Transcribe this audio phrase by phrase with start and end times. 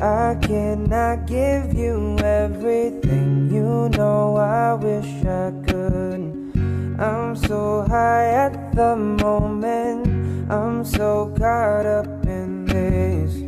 [0.00, 6.54] I cannot give you everything, you know I wish I could.
[7.00, 10.06] I'm so high at the moment,
[10.48, 13.42] I'm so caught up in this.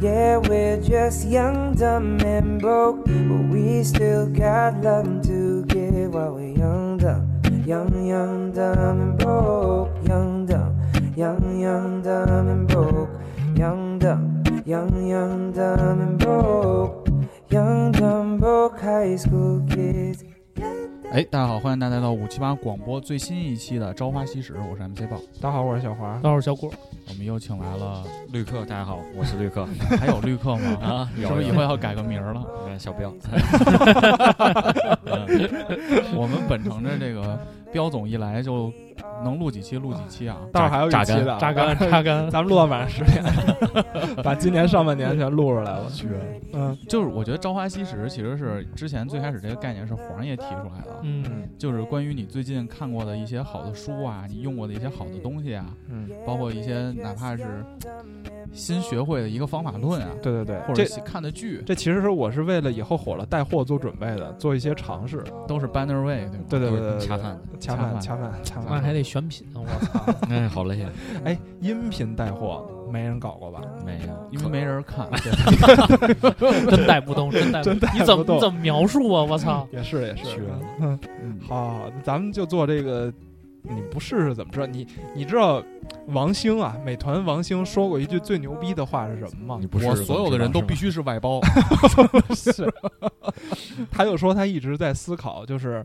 [0.00, 6.34] Yeah, we're just young, dumb, and broke, but we still got love to give while
[6.34, 7.26] we're young, dumb.
[7.66, 9.90] Young, young, dumb, and broke.
[10.06, 10.78] Young, dumb,
[11.16, 13.10] young, young, dumb, and broke.
[13.56, 14.37] Young, dumb,
[14.68, 17.08] young, young, dumb, and broke.
[17.48, 20.20] Young, dumb, broke high school kids.
[21.10, 25.16] 哎，大家好，欢迎大家来到五七八广播最新一期的《朝花夕拾》，我是 MC 豹。
[25.40, 26.16] 大家好，我是小华。
[26.16, 26.70] 大家好，我是小郭，
[27.08, 29.66] 我们又请来了，绿客，大家好，我是绿客
[29.98, 30.76] 还有绿客吗？
[30.84, 32.44] 啊，是不是以后要改个名儿了？
[32.78, 33.10] 小彪，
[36.14, 37.40] 我们本承着这个
[37.72, 38.70] 彪总一来就
[39.22, 40.38] 能录几期录几期啊。
[40.52, 43.22] 待会儿还有一榨干期的，榨干 榨干，咱们录到晚上十点，
[44.22, 45.86] 把今年上半年全录出来了。
[46.54, 57.64] 嗯就是我觉得《朝花夕拾》其实是之前最开始这个概念是黄爷提出来的，嗯，就是关于你最近看过的一些好的书啊，你用过的一些好的东西啊，嗯，包括一些哪怕是
[58.52, 65.22] 新学会的一个方法论啊，对对对，或者这看的剧，这其实是我是为了以后火了带货做准备的，做一些尝试。
[65.46, 66.44] 都是 banner way，对吗？
[66.48, 68.82] 对对对对，对恰饭，恰饭，恰饭，恰饭。
[68.88, 70.14] 那还得选品呢，我操！
[70.30, 70.88] 哎，好累呀，
[71.24, 73.60] 哎，音频带货没人搞过吧？
[73.84, 75.06] 没有，因为没人看，
[76.70, 79.22] 真带不动，真带真带你怎么不动你怎么描述啊？
[79.22, 79.68] 我操！
[79.72, 80.48] 也是也是
[81.46, 83.12] 好好，咱们就做这个。
[83.70, 84.66] 你不试试怎么知道？
[84.66, 85.62] 你你知道
[86.06, 89.66] 王兴啊，美团王兴说过一句最牛逼的话是什么吗你？
[89.66, 91.38] 不是我所有的人都必须须是外包，
[92.34, 92.66] 是，
[93.90, 95.84] 他就说他一直在思考，就是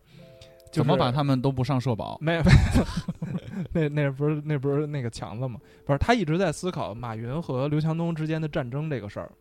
[0.73, 2.17] 怎么把他他们都不上社保？
[2.21, 2.41] 没
[3.73, 5.59] 那那不是那不是那个强子吗？
[5.85, 9.31] 不是，他一直在思考马云和刘强东之间的战争这个事儿，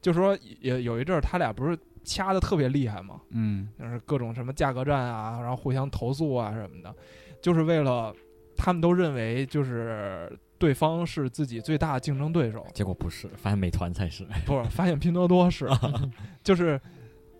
[0.00, 3.20] 就说也有一阵儿他俩不是掐的特别厉害吗？
[3.30, 6.94] 嗯，就是各种什么价格战啊，然后互相投诉啊什么的，
[7.40, 8.14] 就是为了
[8.56, 14.26] 他们都认为就是对方是自己最大的竞争对手，结果不是，发现美团才是。
[14.46, 15.68] 不是发现拼多多是，
[16.42, 16.80] 就是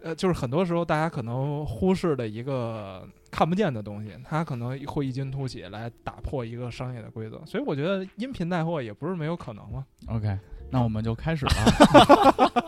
[0.03, 9.85] 呃，就是很多时候大家可能忽视的一个看不见的东西，它可能会异军突起来打破一个商业的规则，所以我觉得音频带货也不是没有可能嘛。
[10.07, 10.39] OK，
[10.71, 12.65] 那我们就开始了，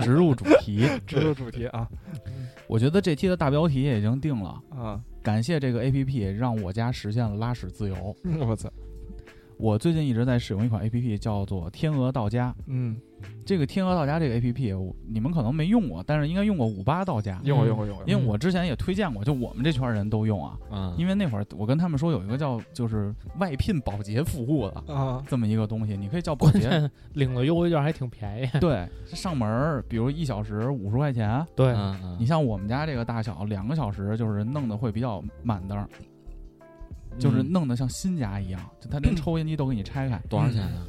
[0.00, 0.86] 直入主题。
[1.06, 1.88] 直入主题啊
[2.66, 5.00] 我觉得这期的大标题也已经定了，啊！
[5.22, 8.14] 感谢这个 APP 让我家实现了拉屎自由。
[8.46, 8.70] 我操，
[9.58, 12.54] 我最近一直在使用一款 APP，叫做天鹅到家。
[12.66, 12.96] 嗯，
[13.44, 20.56] 这个天鹅到家这个 APP，你们可能没用过，但是应该用过五八到家，用过用过用过，因为我之前也推荐过，就我们这圈人都用啊。
[20.70, 28.60] 嗯，因为那会儿我跟他们说有一个叫就是外聘保洁服务的啊，这么一个东西，你可以叫保洁，关键领了优惠券还挺便宜。
[28.60, 31.44] 对，上门儿，比如一小时五十块钱。
[31.56, 35.88] 对，嗯嗯，你像我们家这个大小，两个小时就是弄的会比较满当，
[37.18, 40.86] 就是嗯弄得像新家一样，就他连 抽烟机都给你拆开，多少钱啊？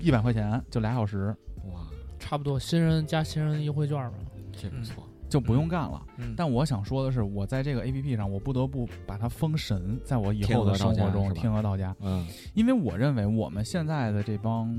[0.00, 1.34] 一百块钱就俩小时
[1.72, 1.86] 哇，
[2.18, 4.18] 差不多新人加新人优惠券吧。
[4.52, 5.02] 这不错。
[5.28, 6.02] 就不用干了。
[6.16, 14.74] 嗯但我想说的是，我在这个 A P P 上，我不得不把它封神，在我以后的生活中，天鹅到家，嗯因为我认为我们现在的这帮，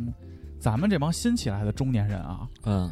[0.59, 2.90] 咱们这帮新起来的中年人啊，嗯，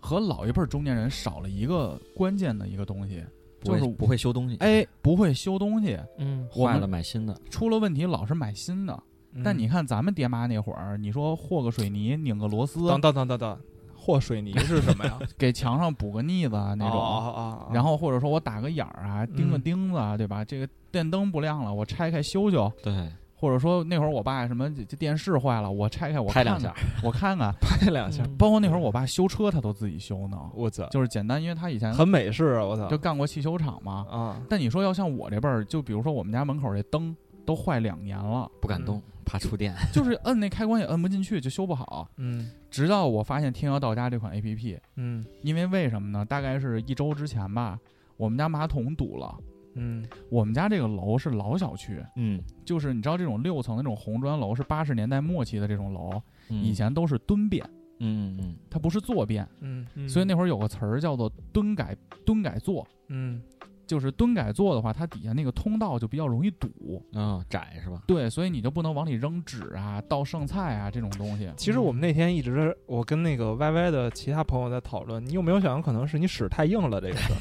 [0.00, 3.22] 和老一辈儿中年人少了一个关键的一个东西，
[3.62, 7.38] 就是不会修东西，哎，不会修东西，嗯，坏了买新的。
[7.50, 8.94] 出了问题老是买新的。
[9.32, 13.58] 嗯但你看咱们爹妈那会儿，你说和个水泥、拧个螺丝，等等等等等，
[13.94, 15.16] 和水泥是什么呀？
[15.38, 20.44] 给墙上补个腻子啊那种，哦哦哦然后或者说我打个眼儿啊，钉个嗯钉子啊，对吧？
[20.44, 22.70] 这个电灯不亮了，我拆开修修。
[22.82, 22.92] 对，
[23.40, 27.50] 或者说那会儿我爸什么这这电视坏了，我拆开我看拍两下看，我看看。
[27.60, 32.64] 拍两下，嗯包括那会儿我爸修车，他都自己修呢，我操，就是简单，因为他以前很美式啊！
[32.64, 34.06] 我操，就干过汽修厂嘛。
[34.10, 37.16] 啊，但你说要像我这辈儿，就比如说我们家门口这灯
[37.46, 39.74] 都坏两年了，不敢动，怕触电。
[39.92, 42.06] 就是摁那开关也摁不进去，就修不好。
[42.18, 46.24] 嗯直到我发现天鹅到家这款 A P P，嗯因为为什么呢？
[46.24, 47.78] 大概是一周之前吧，
[48.18, 49.34] 我们家马桶堵了。
[49.74, 56.10] 嗯我们家这个楼是老小区，嗯，就是你知道这种六层那种红砖楼是八十年代末期的这种楼，
[56.48, 57.64] 嗯以前都是蹲便，
[58.00, 59.46] 嗯嗯它不是坐便。
[59.60, 63.40] 嗯嗯所以那会儿有个词儿叫做蹲改蹲改坐，嗯
[63.86, 67.04] 就是蹲改坐的话，它底下那个通道就比较容易堵。
[67.12, 68.02] 嗯，啊，窄是吧？
[68.06, 71.50] 对，所以你就不能往里扔纸啊、倒剩菜啊这种东西。
[71.56, 77.38] 其实我们那天一直，我跟那个 Y Y 的其他朋友在讨论，你有没有想过可能是你屎太硬了这个事儿？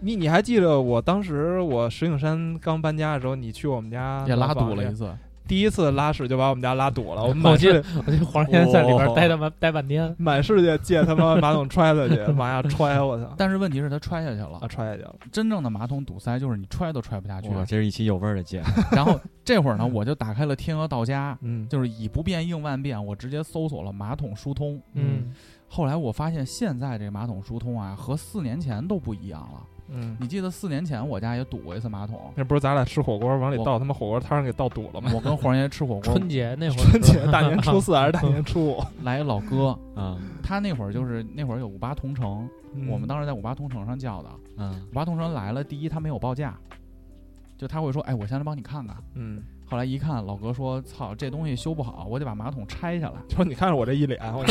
[0.00, 5.10] 你你还记得我当时我石景山刚搬家的时候，你去我们家也拉堵了一次，
[5.46, 13.34] 第一次拉屎就把我们家拉堵了，我们我记满世得我这黄先生在里边待他妈待半天，满世界借他妈马桶揣子去， 往下揣，我操！
[13.36, 14.68] 但是问题是他揣下去了啊，。
[14.68, 15.12] 揣下去了。
[15.32, 17.48] 真正的马桶堵塞就是你揣都揣不下去。
[17.48, 18.66] 了，这是一期有味儿的节目。
[18.94, 24.80] 然后这会儿呢，我就打开了天鹅到家，嗯，就是以不变应万变，我直接搜索了马桶疏通。
[24.94, 25.32] 嗯，
[25.66, 29.60] 后来我发现现在这马桶疏通啊，和四年前都不一样了。
[29.92, 35.10] 嗯，你记得四年前我家也堵过一次马桶，那不是咱俩吃火锅往里倒，他妈火锅汤上给倒堵了吗？
[35.14, 38.84] 我跟黄爷吃火锅，春节那会儿春节 大年初四还是大年初五？
[39.02, 40.16] 来一老哥，啊。
[40.42, 42.48] 他那会儿就是那会儿有五八同城，
[42.88, 44.28] 我们当时在五八同城上叫的。
[44.56, 44.82] 嗯。
[44.90, 46.56] 五八同城来了，第一他没有报价，
[47.56, 48.96] 就他会说，哎，我先来帮你看看。
[49.14, 53.14] 嗯，后来一看，老哥说，操，这东西修不好，我得把马桶拆下来。
[53.28, 54.44] 就说你看着我这一脸，我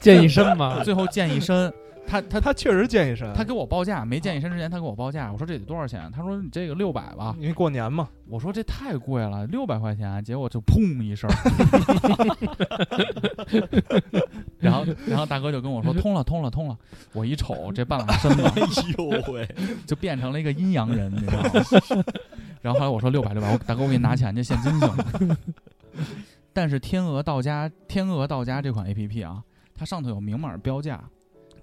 [0.00, 1.70] 健一身嘛， 最后溅一身，
[2.10, 6.10] 他他他确实健一身，他给我报价，没健一身之前他给我报价，我说这得多少钱？
[6.10, 7.36] 他说你这个六百吧。
[7.38, 11.30] 因为过年嘛，我说这太贵了，六百块钱，结果就砰一声，
[14.58, 16.76] 然后然后大哥就跟我说通了通了通了，
[17.12, 18.54] 我一瞅这半拉身子哎
[18.98, 19.48] 呦喂，
[19.86, 21.50] 就变成了一个阴阳人，你知道吗？
[22.60, 25.06] 然后后来我说六百六百，我大哥我给你拿钱去，现金行吗？
[26.52, 29.40] 但是天鹅到家天鹅到家这款 A P P 啊，
[29.76, 31.00] 它上头有明码标价，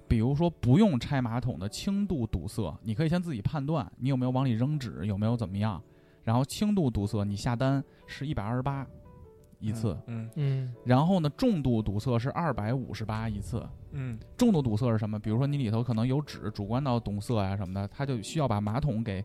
[0.07, 5.81] 比如说不用拆马桶的轻度堵塞，你可以先自己判断你有没有往里扔纸，有没有怎么样。
[6.23, 8.85] 然后轻度堵塞你下单是一百二十八
[9.59, 13.65] 一次，嗯嗯然后呢重度堵塞是二百五十八一次。
[13.91, 15.17] 嗯重度堵塞是什么？
[15.17, 19.23] 比如说你里头可能有纸，主观到堵塞呀、什么的，它就需要把马桶给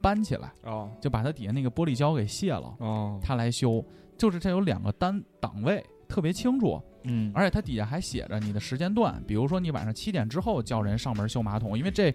[0.00, 3.84] 搬起来，哦就把它底下那个玻璃胶给卸了，哦，它来修。
[4.18, 12.14] 就是这有两个单档位，特别清楚，嗯，而且它底下还写着你的时间段，比如说你晚上七点之后叫人上门修马桶，因为这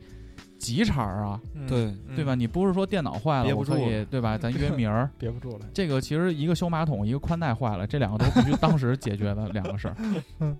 [0.58, 2.36] 急茬儿啊，嗯对对吧？？
[2.36, 4.38] 你不是说电脑坏了，我可以对吧？
[4.40, 5.10] 咱约名儿。
[5.18, 9.96] 憋不住了，这个其实一个修马桶，一个宽带坏了，这两个都必须当时解决的两个事儿。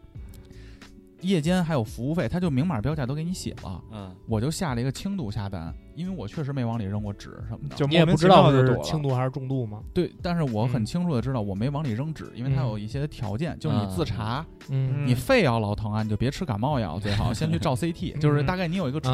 [1.22, 3.82] 夜间还有服务费，他就明码标价都给你写了。
[3.92, 7.76] 嗯我就下了一个轻度下单，因为我确实没往里扔过纸什么的。
[7.76, 9.82] 就你也不知道是轻度，还是重度吗？
[9.94, 19.10] 对，但是我很嗯清楚的知道我没往里扔纸，因为它有一些条件，就是你自查，嗯你肺要老疼啊，你就别吃感冒药，最好先去照 CT， 就是大概你有一个初、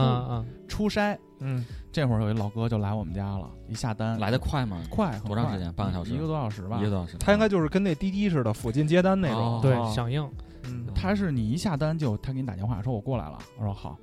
[0.67, 1.17] 初筛。
[1.39, 4.81] 嗯这会儿有一老哥就来我们家了，一下单来的快吗？
[4.89, 6.83] 快，多长时间半个小时一个多小时吧一。
[6.83, 7.15] 个多小时。
[7.19, 9.59] 他应该就是跟那滴滴似的，附近接单那种哦。
[9.61, 10.27] 对啊，响应，
[10.67, 10.85] 嗯。
[10.93, 13.97] 他是你一下单就他给你打电话说我过来了，我说好，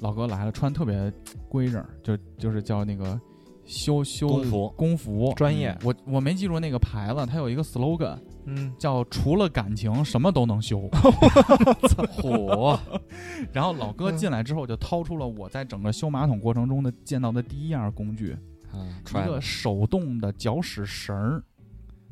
[0.00, 1.12] 老哥来了，穿特别
[1.48, 3.20] 规整，就就是叫那个
[3.64, 5.32] 修修工服工服。
[5.36, 8.72] 专业，我我没记住那个牌子，它有一个 slogan 嗯。
[8.78, 10.88] 叫“除了感情什么都能修。
[12.10, 12.78] 火，”。
[13.52, 18.36] 然后老哥进来之后就掏出了我在整个修马桶过程中的见到的第一样工具，
[18.72, 21.42] 嗯，一，个手动的搅屎绳儿。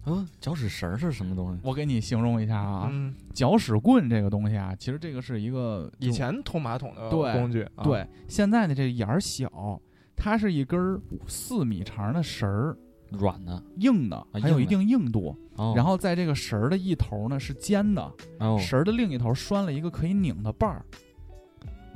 [0.06, 1.60] 嗯，搅屎绳儿是什么东西？
[1.62, 9.80] 我给你形容一下啊，嗯，搅屎棍这个东西啊，其实这个是一个以前通马桶的工具，啊，对，现在的这眼儿小，
[10.16, 12.76] 它是一根儿四米长的绳儿，
[13.10, 15.36] 软的，硬的，还有一定硬度。
[15.56, 20.84] 哦，然后在这个绳儿的一头呢是尖的，哦绳儿的另一头拴了一个可以拧的把儿，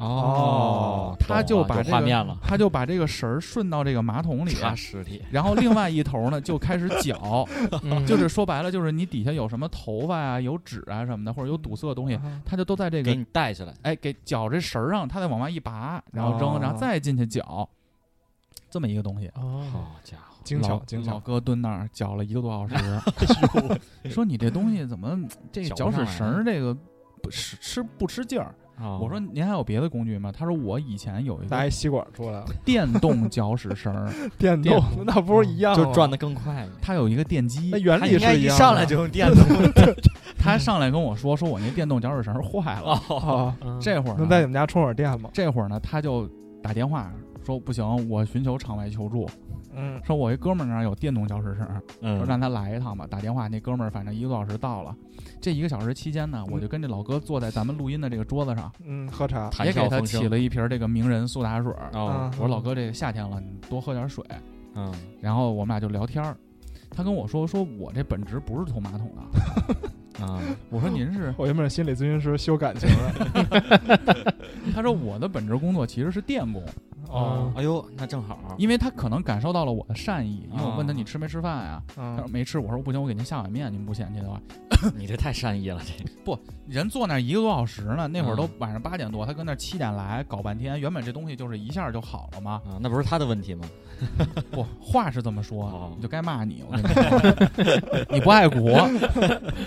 [0.01, 7.47] 哦，他就把这个画面了，他就把这个绳儿顺到这个马桶里， 插尸体，然后另外一头呢就开始搅，
[7.83, 13.75] 嗯 就是说白了就是你底下有什么头发啊、有纸啊什么的，或者有堵塞的东西，啊他就都在这个给你带起来。
[13.83, 17.69] 哎给搅这绳儿上，他再往外一拔，然后扔，哦然后再进去搅，
[18.71, 19.29] 这么一个东西。
[19.35, 23.01] 哦，好家伙，精巧老老精巧，哥蹲那儿搅了一个多小时，
[24.09, 25.19] 说你这东西怎么
[25.53, 26.75] 这搅屎绳儿这个
[27.23, 28.55] 不吃吃不吃劲儿？
[28.81, 28.99] 哦。
[29.03, 30.33] 我说您还有别的工具吗？
[30.37, 35.05] 他说我以前有一个拿一吸管出来了，电动搅屎绳儿， 电电动。
[35.05, 35.85] 那不是一样吗？
[35.85, 36.67] 就转的更快。
[36.81, 38.65] 它有一个电机那，原理他应该一是样的。
[38.65, 39.45] 上来就用电动。
[40.39, 45.29] 他上来跟我说说我那电动搅屎绳儿坏了， 这会儿能在你们家充会儿电吗？
[45.33, 46.27] 这会儿呢他就
[46.63, 47.13] 打电话
[47.45, 49.29] 说不行，我寻求场外求助，
[49.75, 51.67] 嗯说我一哥们儿那儿有电动搅屎声，
[52.01, 53.07] 嗯，说嗯，让他来一趟吧。
[53.07, 54.95] 打电话，那哥们儿反正一个多小时到了。
[55.41, 61.73] 这一个小时期间呢，我就跟这老哥坐在咱们录音的这个桌子上，嗯，喝茶，谈也给他起了一瓶这个名人苏打水。
[61.93, 64.25] 哦，啊我说老哥，这个夏天了，你多喝点水。
[64.75, 66.37] 嗯，然后我们俩就聊天儿，
[66.91, 70.41] 他跟我说说我这本职不是通马桶的， 啊，
[70.71, 74.35] 我说您是， 我原本是心理咨询师，修感情的。
[74.75, 76.63] 他说我的本职工作其实是电工，
[77.09, 81.83] 哦，哎呦，那正好，因为他可能感受到了我的善意，因为我问他啊你吃没吃饭呀？
[81.95, 84.41] 他说嗯，没吃，我说不行，我给您下碗面，您不嫌弃的话。
[84.97, 85.93] 你这太善意了，这
[86.25, 92.53] 不人坐那一个多小时呢，那会儿都嗯晚上八点多，他跟那儿七点来搞半天，原本这东西就是一下就好了嘛。
[92.65, 93.67] 啊，那不是他的问题吗？
[94.51, 96.65] 不，话是这么说哦，你就该骂你。
[96.67, 98.89] 我跟你说，你不爱国，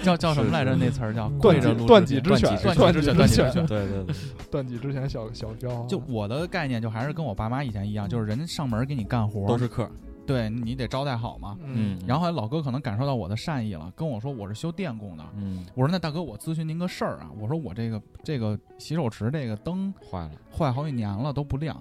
[0.01, 0.75] 叫叫什么来着？
[0.75, 4.15] 那词儿叫断着录断己制片之犬，断脊之犬，断脊之犬，对对对，
[4.51, 9.89] 断脊之前小小标，就我的概念，就还是跟我爸妈以前一样，就是人家上门给你干活，都是客，
[10.25, 11.57] 对你得招待好嘛。
[11.63, 15.23] 嗯然后后来老哥可能感受到我的善意了，跟我说我是修电工的。
[15.35, 17.29] 嗯，我说那大哥，我咨询您个事儿啊。
[17.39, 21.75] 我说我这个这个洗手池这个灯坏了，坏好几年了都不亮。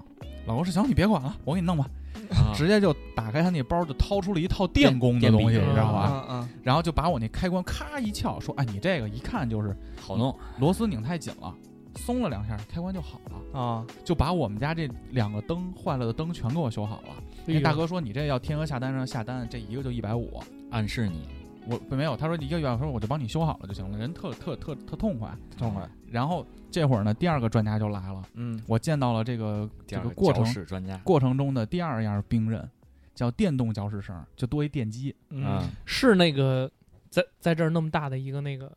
[0.46, 1.86] 老哥说行，你别管了，我给你弄吧。
[2.30, 6.00] 啊直接就打开他那包，就掏出了一套电工的东西，你知道吧？
[6.00, 11.54] 啊啊，然后就把我那开关咔一撬，说：“哎，你这个一看就是好弄，螺丝拧太紧了，
[11.96, 13.60] 松了两下，开关就好了。
[13.60, 17.08] 啊，”就把我们家这两个灯坏了的灯全给我修好了。
[17.44, 20.40] 那大哥说：“你这要天鹅下单上下单，这一个就一百五。
[20.70, 21.28] 暗示你，”
[21.68, 25.30] 我没有，他说一个月，说我就帮你修好了就行了，人特特特特痛快。
[25.56, 32.68] 痛快，然后这会儿呢，第二个专家就来了，嗯，我见到了这个这个过程专家，过程中的第二样兵刃，
[33.14, 35.14] 叫电动搅屎绳，就多一电机。
[35.30, 36.70] 嗯啊，是那个
[37.10, 38.70] 在在这儿那么大的一个那个，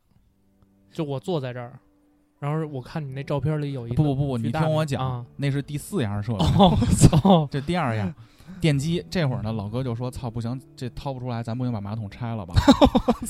[0.92, 1.78] 就我坐在这儿，
[2.38, 6.44] 然后我看你那照片里有一个不不不，你听我讲，啊那是第四样设备。
[6.44, 8.14] 哦，操，这第二样，
[8.60, 9.04] 电机。
[9.10, 12.54] 这会儿呢，老哥就说：“操，不行，这掏不出来，咱不行把马桶拆了吧？”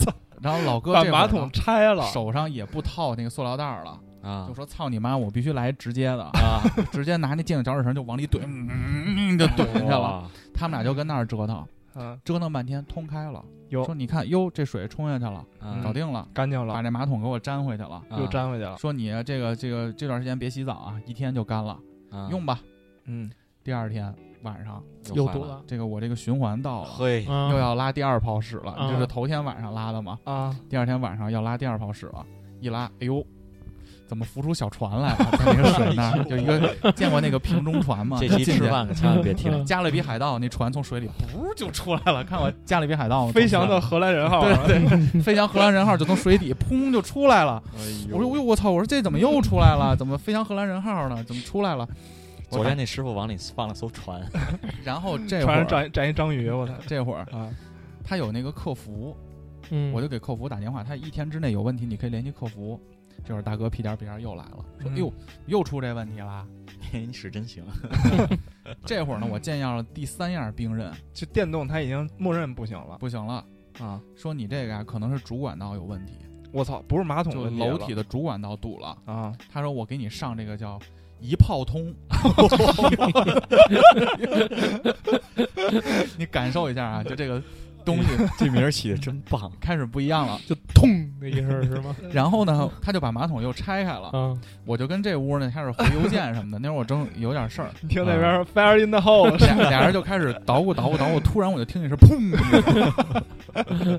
[0.43, 6.61] 然后老哥把马桶拆了，手上也不套那个塑料袋儿了，啊就说：“操你妈，我必须来直接的，啊，
[6.93, 10.31] 直接拿那电动搅屎绳就往里怼，嗯，就怼进去了。
[10.53, 13.43] 他们俩就跟那儿折腾，嗯，折腾半天通开了。
[13.71, 17.97] 有说你看，哟，这水冲下去了，啊搞定了，干净了，把这马桶给我粘回去了。
[18.11, 21.79] 啊又粘回去了，说你这个这个这段时间别洗澡啊，一天就干了，
[22.11, 22.61] 啊用吧。
[23.07, 23.31] 嗯，
[23.65, 24.15] 第二天
[24.47, 24.81] 晚上，
[25.13, 26.91] 又堵了，这个我这个循环到了。
[27.51, 30.17] 又要拉第二泡屎了，嗯这是头天晚上拉的嘛？
[30.25, 32.25] 啊，第二天晚上要拉第二泡屎了，
[32.61, 33.23] 一拉，哎呦，
[34.07, 35.31] 怎么浮出小船来了？
[35.37, 38.19] 在那个水那儿， 就一个见过那个瓶中船吗？
[38.23, 43.33] 这期吃饭可千万别听，加勒比海盗那船从水里噗就出来了，看我加勒比海盗吗？
[43.33, 47.61] 飞翔的荷兰人号，对对，飞翔荷兰人号就从水底砰就出来了。
[47.77, 48.71] 哎我说，哎呦我操！
[48.71, 49.97] 我说这怎么又出来了？
[49.97, 51.23] 怎么飞翔荷兰人号呢？
[51.25, 51.87] 怎么出来了？
[52.49, 54.25] 我昨天那师傅往里放了艘船，
[54.85, 57.53] 然后这会船上儿站站一章鱼，我操这会儿啊，
[58.05, 59.17] 他有那个客服，
[59.71, 62.81] 嗯，我就给客服打电话，他一天之内有问题，你可以联系客服。
[63.25, 65.13] 这会儿大哥屁颠儿屁颠儿又来了，说：“嗯哎呦，
[65.47, 66.47] 又出这问题了。
[66.93, 67.65] 你使真行，”
[68.85, 73.45] 这会儿呢，我见样了第三样兵刃，就电动他已经默认不行了不行了，
[73.81, 74.01] 啊！
[74.15, 76.13] 说你这个呀、可能是主管道有问题，
[76.53, 78.97] 我操，不是马桶就问题了楼体的主管道堵了。
[79.07, 80.79] 啊，他说我给你上这个叫
[81.21, 81.95] 一炮通，
[86.19, 87.43] 你感受一下啊，就这个
[87.87, 90.39] 东西 这名儿起的真棒， 开始不一样了。
[90.47, 90.91] 就痛
[91.21, 91.97] 的一声是吗？
[92.13, 96.59] 然后呢，他就把马桶又拆开了，啊，我就跟这屋呢开始回邮件什么的。
[96.59, 102.43] 那会儿我正有点事儿，你听那边 fire in the hole，俩俩人就开始捣鼓捣鼓捣鼓，突然我就听见是砰的一
[103.73, 103.99] 声，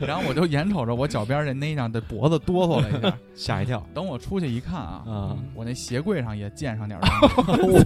[0.00, 3.14] 然后我就眼瞅着我脚边这那样的脖子哆嗦了一下。
[3.34, 5.36] 吓一跳等我出去一看啊，啊！
[5.54, 7.84] 我那鞋柜上也溅上点东西，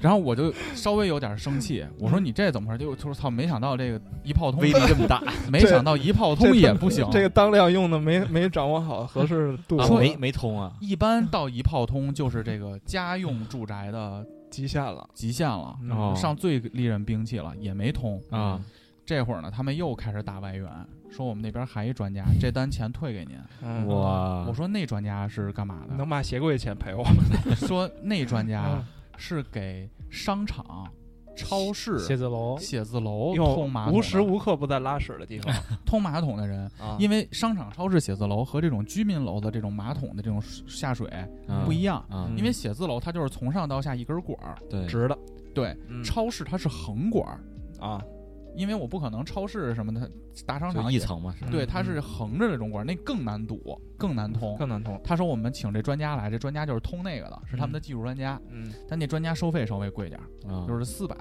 [0.00, 2.78] 然后我就稍微有点生气，我说你这怎么回事？
[2.82, 7.06] 就就说操，没想到这个一炮通威力这么大， 没想到一炮通也不行。
[7.10, 18.20] 这个当量用的没没掌握好合适度，啊没没通啊，一般到一炮通就是这个家用住宅的极限了极限了，嗯哦上最利刃兵器了，也没通。
[18.30, 18.60] 啊
[19.04, 20.68] 这会儿呢，他们又开始打外援，
[21.10, 23.36] 说我们那边还一专家， 这单钱退给您。
[23.60, 24.44] 嗯哇！
[24.46, 25.94] 我说那专家是干嘛的？
[25.96, 27.04] 能把鞋柜钱赔我？
[27.66, 28.84] 说那专家嗯
[29.18, 30.86] 是给商场、
[31.34, 35.54] 超市、写字楼，写字楼用通马桶无时无刻不在拉屎的地方
[35.86, 41.08] 通马桶的人，啊因为商场、超市、写字楼和这种居民楼的这种马桶的这种下水
[41.46, 42.04] 啊不一样。
[42.36, 45.18] 因为写字楼它就是从上到下一根管儿，对，直的
[45.54, 47.40] 对，嗯超市它是横管儿，
[47.86, 48.02] 啊，
[48.54, 50.10] 因为我不可能超市什么的
[50.46, 54.56] 大商场，一层嘛，是对，嗯它是横着这种管，那更难堵，更难通。
[54.56, 55.00] 更难通。
[55.02, 60.20] 他说我们请这专家来，这专家就是通那个的，是他们的技术专家，嗯，但那专家收费稍微贵点
[60.66, 61.16] 就是四百。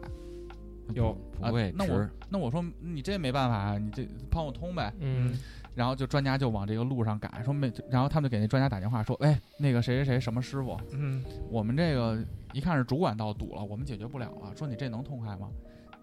[0.94, 4.94] 有不贵啊，那我那我说你这没办法啊，你这帮我通呗。
[5.00, 5.38] 嗯，
[5.74, 12.22] 然后就专家就往这个路上赶，说没，然后他们就给那专家打电话说，哎，那个谁谁谁什么师傅，嗯我们这个
[12.52, 15.50] 一看是主管道堵了，我们解决不了了，说你这能通开吗？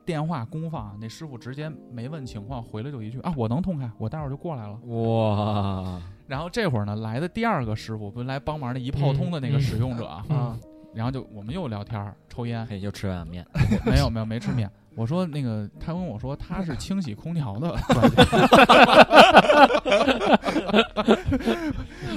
[0.08, 4.74] 电话公放，那师傅直接没问情况，回来就一句啊，我能通开，我待会儿就过来了。
[4.86, 10.58] 哇，然后这会儿呢，来的第二个师傅，不是来帮忙的一炮通的那个嗯使用者啊，啊，
[10.94, 13.46] 然后就我们又聊天儿抽烟，嘿，又吃碗面，
[13.84, 14.70] 没有没有没吃面。
[14.98, 17.72] 我说那个，他跟我说他是清洗空调的。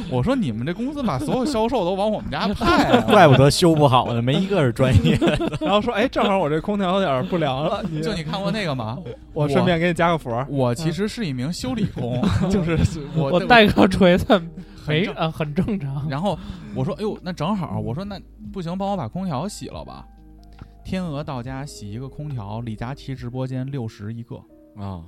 [0.09, 5.15] 我说你们这公司把所有销售都往我们家派啊， 怪不得修不好呢，没一个是专业。
[5.61, 8.97] 然后说，哎，正好我这空调有点不凉了，你就你看过那个吗？
[9.31, 12.19] 我顺便给你加个佛，我其实是一名修理工，
[12.49, 12.75] 就是
[13.15, 14.41] 我我带个锤子
[14.87, 16.09] 没啊，很正常。
[16.09, 16.35] 然后
[16.73, 18.19] 我说：“哎呦，那正好。”我说：“那
[18.51, 20.03] 不行，帮我把空调洗了吧。”
[20.83, 24.43] 天鹅到家洗一个空调，李佳琦直播间六十一个，
[24.75, 25.05] 啊。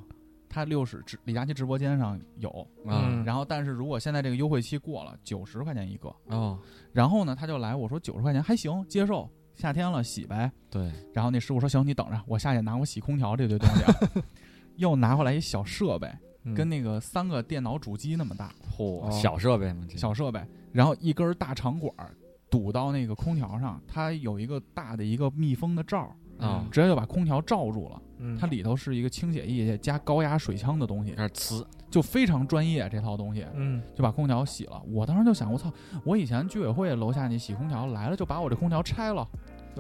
[0.50, 2.48] 他六十直李佳琦直播间上有，
[2.86, 3.26] 啊嗯。
[3.26, 6.16] 然后但是如果现在这个优惠期过了，九十块钱一个。
[6.28, 6.60] 哦，
[6.92, 10.52] 然后呢，他就来我说九十块钱还行，接受，夏天了洗呗。
[10.70, 14.24] 对，然后那师傅说：“行，你等着，我下去拿我洗空调这堆东西啊。
[14.78, 16.08] ”又拿回来一小设备，
[16.44, 16.54] 嗯。
[16.54, 19.10] 跟那个三个电脑主机那么大，嚯，哦。
[19.10, 20.40] 小设备小设备，
[20.72, 22.16] 然后一根大长管儿
[22.54, 28.00] 堵到那个空调上，它有一个大的一个密封的罩儿，啊，直接就把空调罩住了。
[28.20, 34.80] 嗯它里头是一个清洁液加高压水枪的东西有，点呲，就非常专业这套东西，嗯就把空调洗了。
[34.88, 35.74] 我当时就想，我操，
[36.06, 39.28] 我以前居委会楼下那洗空调来了就把我这空调拆了，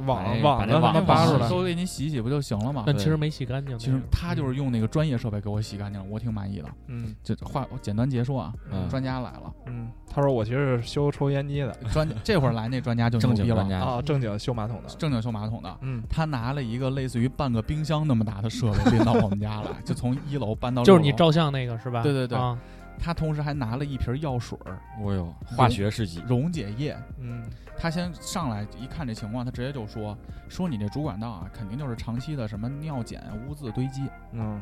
[0.05, 2.83] 网哎网子网扒出来，都给你洗洗不就行了吗？
[2.85, 3.77] 但其实没洗干净。
[3.77, 6.65] 其实他就是用那个专业设备给我洗干净了，我挺满意的。
[6.87, 15.77] 嗯这话我简单结束啊，嗯专家来了，嗯，他说我其实是修抽烟机的 专这会儿来那专家就牛逼了正经专，家，啊，正经修马桶的，正经修马桶的。
[15.81, 22.01] 嗯他拿了一个类似于半个冰箱那么大的设备 拎到我们家来，就从一楼搬到就是你照相那个是吧？
[22.03, 22.57] 对对对啊，
[22.99, 26.97] 他同时还拿了一瓶药水儿、哦呦，化学试剂，溶解液。
[27.19, 27.43] 嗯
[27.75, 30.15] 他先上来一看这情况，他直接就说
[30.47, 34.07] ：“说你这主管道啊，肯定就是长期的什么尿碱啊、污渍堆积。
[34.31, 34.61] 嗯，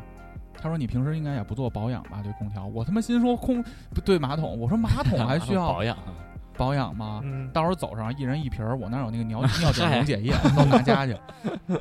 [0.53, 2.21] 他说你平时应该也不做保养吧？
[2.23, 3.61] 对空调，我他妈心说空
[3.93, 5.95] 不对马桶，我说马桶还需要 保养，
[6.61, 7.21] 保养吗？
[7.23, 11.17] 嗯，到时候走上一人一瓶儿，我那儿有那个尿 尿碱溶解液，都拿家去。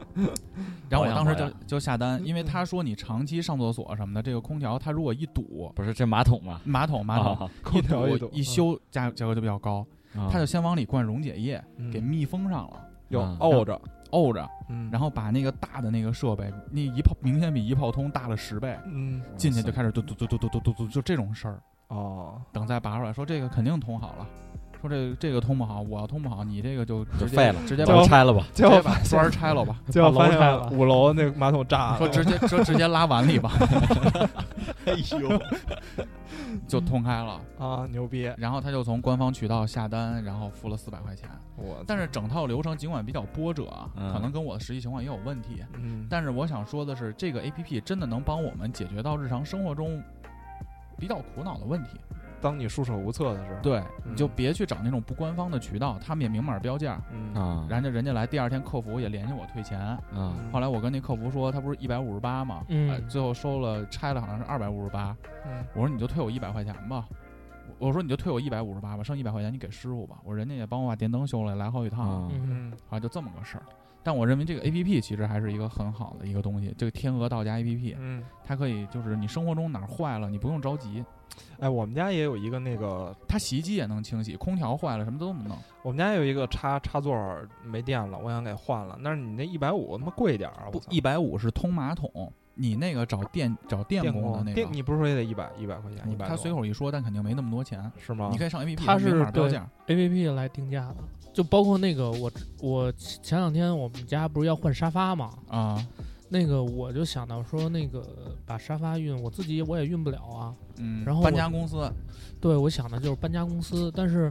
[0.88, 6.62] 然后我当时就就下单， 因为他说你长期上厕所什么的，这个空调它如果一堵，不是这马桶嘛？
[6.64, 8.26] 马桶马桶空调一堵。
[8.26, 11.90] 堵一修价价格就比较高，啊他就先往里灌溶解液，嗯。
[11.90, 13.36] 给密封上了，有啊。
[13.38, 13.78] 沤着，
[14.10, 19.20] 沤着，嗯，然后把那个大的那个设备，那一炮明显比一炮通大了十倍，嗯。
[19.36, 21.62] 进去就开始嘟嘟嘟嘟嘟嘟嘟嘟，就这种事儿。
[21.88, 24.26] 哦，等再拔出来，说这个肯定通好了，
[24.80, 28.46] 说这这个通不好，我要通不好，你这个就直接废了，直接把拆了吧。
[28.52, 33.52] 结果直接把砖儿拆了吧，结果发把楼拆了现五楼那个马桶炸了，说直接说直接拉碗里吧，
[34.86, 35.40] 哎呦，
[36.66, 37.40] 就通开了。
[37.58, 41.28] 啊牛逼，然后他就从官方渠道下单，然后付了四百块钱。
[41.56, 50.02] 我但是整套流程尽管比较波折可能跟我的实际情况也有问题，嗯，但是我想说的是，这个 A P P 真的能帮我们解决到日常生活中
[50.96, 51.90] 比较苦恼的问题。
[52.40, 59.78] 当你束手无策的时候，，对，嗯你就别去找那种不官方的渠道，他们也明码标价，嗯啊然后人家来第二天客服也联系我退钱。
[59.80, 62.62] 啊嗯后来我跟那客服说，他不是一百五十八吗？
[62.68, 65.16] 嗯呃最后收了拆了好像是二百五十八。
[65.46, 67.06] 嗯我说你就退我一百块钱吧，
[67.78, 70.16] 我我说你就退我一百五十八吧，剩一百块钱你给师傅吧。
[70.24, 73.64] 我说人家也帮我把电灯修了，来好几趟，啊嗯，嗯后来就这么个事儿。
[74.02, 81.04] 但我认为这个 A P P 其实还是一个很好的一个东西，这个天鹅到家 A P P，嗯，它可以就是你生活中哪儿坏了，你不用着急，
[81.58, 85.56] 哎，我们家也有一个那个，它洗衣机也能清洗，空调坏了什么都能弄。
[85.82, 97.90] 我们家有一个插插座儿没电了，我想给换了，但是你那一百五他妈贵点儿啊，不，一百五是通马桶，你那个找电找电电工的那个，电你不是说也得一百一百块钱，一百他随口一说，但肯定没那么多钱。
[97.98, 98.28] 是吗？
[98.32, 99.68] 你可以上 A P P，它是标对价。
[99.86, 100.96] A P P 来定价的，
[101.40, 105.82] 就包括那个我我前两天我们家不是要换沙发嘛，啊，
[106.28, 108.04] 那个我就想到说那个
[108.44, 110.54] 把沙发运，我自己我也运不了啊。
[110.76, 111.90] 嗯，然后搬家公司
[112.42, 114.30] 对，我想的就是搬家公司，但是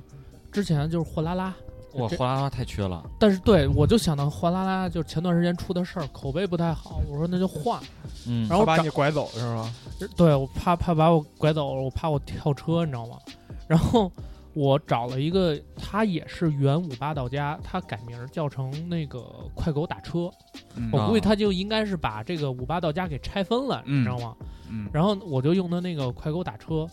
[0.52, 1.52] 之前就是货拉拉，
[1.92, 7.82] 这哇货拉拉太缺了，但是对我就想到货拉拉就是前段时间出的事儿，口碑不太好，我说那就换。
[8.28, 9.74] 嗯然后把你拐走是吗？
[10.16, 13.18] 对我怕怕把我拐走了，我怕我跳车，你知道吗？
[13.68, 14.12] 然后
[14.54, 19.20] 我找了一个，他也是原五八到家，他改名儿叫成那个
[19.54, 20.30] 快狗打车，
[20.76, 24.36] 嗯我估计啊他就应该是把这个五八到家给拆分了，嗯你知道吗？
[24.70, 26.88] 嗯，然后我就用的那个快狗打车，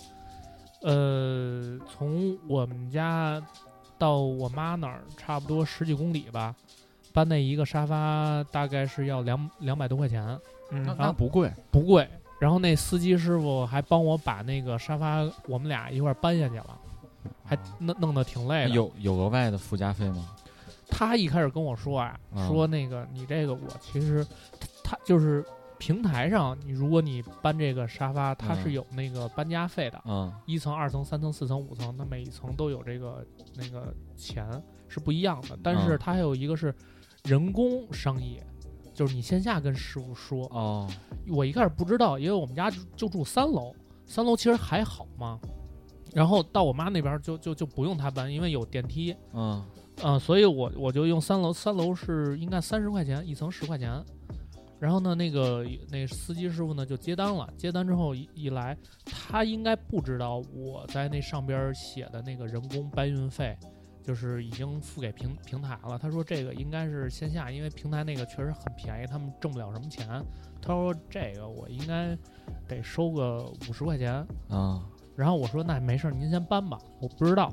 [0.83, 3.43] 呃，从我们家
[3.99, 6.55] 到我妈那儿差不多十几公里吧，
[7.13, 10.25] 搬那一个沙发大概是要两两百多块钱，
[10.71, 12.07] 那嗯那不贵，不贵。
[12.39, 16.79] 然后那司机师傅还帮我把那个沙发我们俩一块儿搬下去了，
[17.47, 18.71] 还弄弄得挺累的。
[18.71, 20.29] 有有额外的附加费吗？
[20.89, 24.25] 他一开始跟我说啊，啊说那个你这个我其实
[24.85, 25.45] 他就是
[25.79, 34.49] 平台上，你如果你搬这个沙发，它是嗯有那个搬家费的，嗯一层、二层、三层、四层、五层，它每一层都有这个那个钱
[34.89, 35.59] 是不一样的。
[35.63, 36.73] 但是嗯它还有一个是
[37.25, 38.41] 人工商业，
[38.95, 40.47] 就是你线下跟师傅说。
[40.53, 40.89] 哦，
[41.29, 43.75] 我一开始不知道，因为我们家就就住三楼，
[44.07, 45.39] 三楼其实还好嘛。
[46.17, 49.63] 然后到我妈那边儿就就就不用她搬，因为有电梯，嗯
[50.03, 54.03] 嗯、所以我我就用三楼，三楼是应该三十块钱一层十块钱。
[54.81, 58.75] 然后呢，那个那司机师傅呢就接单了，接单之后一一来，
[59.05, 63.55] 他应该不知道我在那上边写的那个人工搬运费，
[64.03, 65.99] 就是已经付给平平台了。
[65.99, 70.09] 他说这个应该是线下，因为平台那个确实很便宜，他们挣不了什么钱。
[70.63, 72.17] 他说这个我应该
[72.67, 74.15] 得收个五十块钱。
[74.49, 74.83] 啊
[75.17, 77.53] 然后我说那没事儿，您先搬吧，我不知道。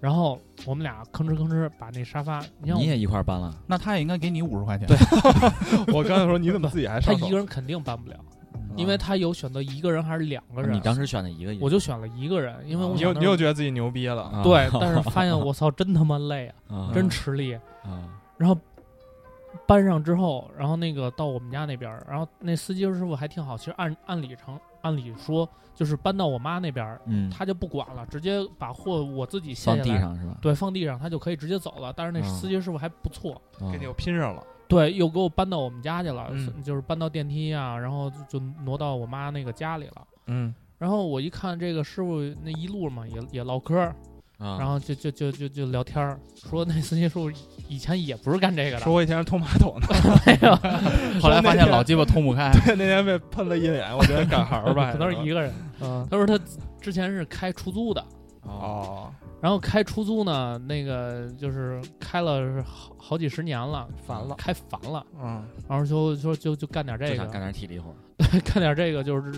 [0.00, 3.52] 然后我们俩吭哧吭哧把那沙发，你你也一块儿搬了？
[3.66, 4.86] 那他也应该给你五十块钱。
[4.86, 4.96] 对
[5.92, 8.16] 我刚才说你怎么自己还他一个人肯定搬不了，
[8.54, 10.72] 嗯因为他有选择一个人还是两个人。
[10.72, 17.54] 你当时选的一个，我就选了一个人，因为我你又你又觉得自己牛逼了，啊对，但是发现我操，真他妈累啊，啊真吃力。
[17.82, 18.56] 啊然后
[19.66, 23.58] 搬上之后，然后那个到我们家那边，然后那司机师傅还挺好。
[23.58, 24.56] 其实按按理成
[24.88, 30.36] 按理说，就是搬到我妈那边，嗯，他就不管了，直接把货我自己卸放下来，地上是吧？
[30.40, 31.92] 对，放地上，他就可以直接走了。
[31.94, 34.42] 但是那嗯司机师傅还不错，啊给你又拼上了。
[34.66, 40.06] 对，又给我搬到我们家去了，嗯就是搬到电梯啊，然后就就挪到我妈那个家里了。
[40.26, 43.90] 嗯，然后我一看这个师傅那一路嘛，也也唠嗑
[44.38, 47.30] 儿，啊，然后就就就就就聊天儿，说那司机师傅
[47.68, 49.86] 以前也不是干这个的，说我以前是通马桶的，
[50.26, 50.54] 没有，
[51.20, 55.52] 后来发现老鸡巴通不开，对那天被喷了一脸，我觉得赶行儿吧， 可能是一个人。
[55.80, 56.06] 嗯。
[56.10, 56.38] 他说他
[56.80, 58.00] 之前是开出租的，
[58.42, 58.50] 哦。
[58.50, 67.94] 哦，然后开出租呢，那个就是开了好好几十年了，烦了开烦了，嗯，然后就说就就干点这个，就想干点体力活。
[68.44, 69.32] 干点这个就是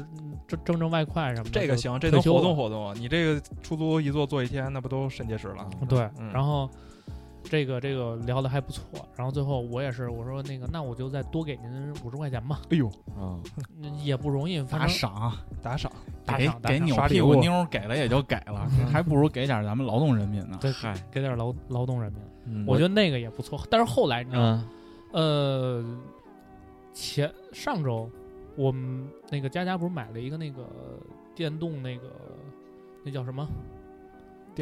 [0.48, 1.50] 挣挣挣外快什么的。
[1.50, 2.94] 这个行，这能活动活动。
[2.96, 5.68] 你这个出租一坐坐一天，那不都肾结石了？
[5.86, 6.68] 对，嗯然后
[7.50, 8.84] 这个这个聊的还不错，
[9.16, 12.86] 然后最后我也是我说那个那我就再多给您五十块钱吧，哎呦，
[13.18, 13.36] 啊，
[13.82, 15.90] 嗯也不容易，反正打赏，打赏，
[16.24, 20.58] 给打赏打赏给扭刷礼物屁股妞儿给了也就给了，还不如给点咱们劳动人民呢。
[20.60, 23.60] 对嗨，给点劳劳动人民，嗯我觉得那个也不错。
[23.68, 24.64] 但是后来你知道吗？
[25.12, 25.84] 嗯呃，
[26.94, 28.08] 前上周
[28.54, 30.68] 我们那个佳佳不是买了一个那个
[31.34, 32.12] 电动那个
[33.02, 33.44] 那叫什么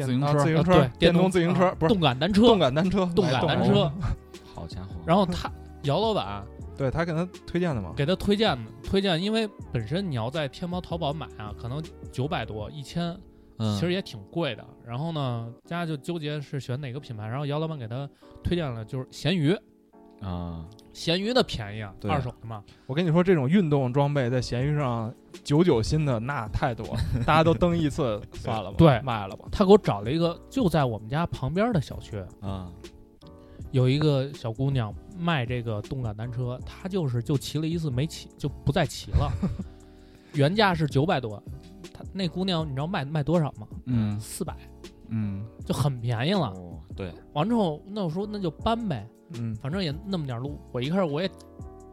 [0.05, 3.91] 电自行车自行车，电对电动自行车啊不是动感单车，动感单车，动哎感单车。
[4.55, 5.51] 好家伙，然后他
[5.83, 6.43] 姚老板
[6.77, 13.17] 对他给他推荐的嘛，给他推荐的推荐，因为本身你要在天猫、淘宝买啊，可能九百多、一千，
[13.57, 14.65] 嗯其实也挺贵的。
[14.85, 18.09] 然后呢，佳佳就纠结是选哪个品牌，然后姚老板给他
[18.43, 19.53] 推荐了就是咸鱼，
[20.21, 22.63] 啊，闲鱼的便宜啊，对二手的嘛。
[22.87, 26.85] 我跟你说，这种运动装备在闲鱼上九九新的那太多，
[27.25, 29.45] 大家都登一次，算了吧，对卖了吧。
[29.51, 32.71] 他给我找了一个就在我们家旁边的小区，啊，
[33.71, 39.31] 有一个小姑娘卖这个动感单车，她就是就骑了一次没骑，就不再骑了。
[40.33, 41.41] 原价是九百多，
[41.93, 43.67] 她那姑娘你知道卖卖多少吗？
[43.85, 44.55] 嗯四百，
[45.09, 46.47] 嗯，就很便宜了。
[46.51, 50.59] 哦，对，完之后，那我说那就搬呗，嗯，反正也那么点路。
[50.71, 51.29] 我一开始我也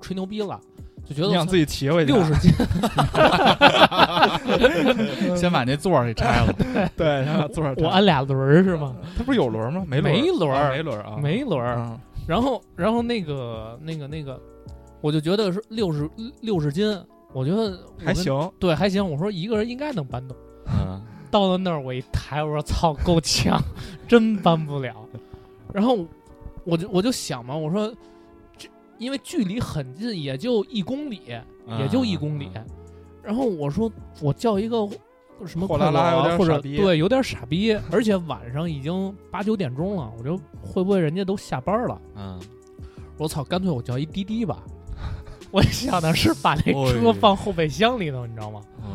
[0.00, 0.58] 吹牛逼了，
[1.04, 2.52] 就觉得你想自己骑回去，六十斤，
[5.36, 6.52] 先把那座儿给拆了。
[6.96, 8.94] 对，然后坐着我安俩轮儿是吗？
[9.16, 9.84] 它不是有轮吗？
[9.86, 11.74] 没没轮儿，轮儿啊没轮儿啊，没轮儿。
[11.76, 14.40] 啊，然后，然后那个那个那个，
[15.00, 16.08] 我就觉得是六十
[16.40, 16.98] 六十斤，
[17.32, 18.50] 我觉得我，还行。
[18.58, 19.08] 对，还行。
[19.08, 20.36] 我说一个人应该能搬动。
[20.66, 23.60] 嗯，到了那儿，我一抬，我说操，够呛，
[24.08, 24.94] 真搬不了。
[25.72, 25.98] 然后
[26.66, 27.90] 我就我就想嘛，我说
[28.58, 31.22] 这因为距离很近，也就一公里，
[31.78, 32.46] 也就一公里。
[32.54, 32.64] 啊
[33.22, 33.90] 然后我说
[34.22, 34.88] 我叫一个
[35.46, 42.00] 什么货拉拉快手啊或者对有点傻逼，而且晚上已经八九点钟了，我就会不会人家都下班了？
[42.14, 42.40] 嗯，
[43.18, 44.62] 我操，干脆我叫一滴滴吧。
[45.50, 48.60] 我想的是把那哎车放后备箱里头，你知道吗？
[48.82, 48.88] 哎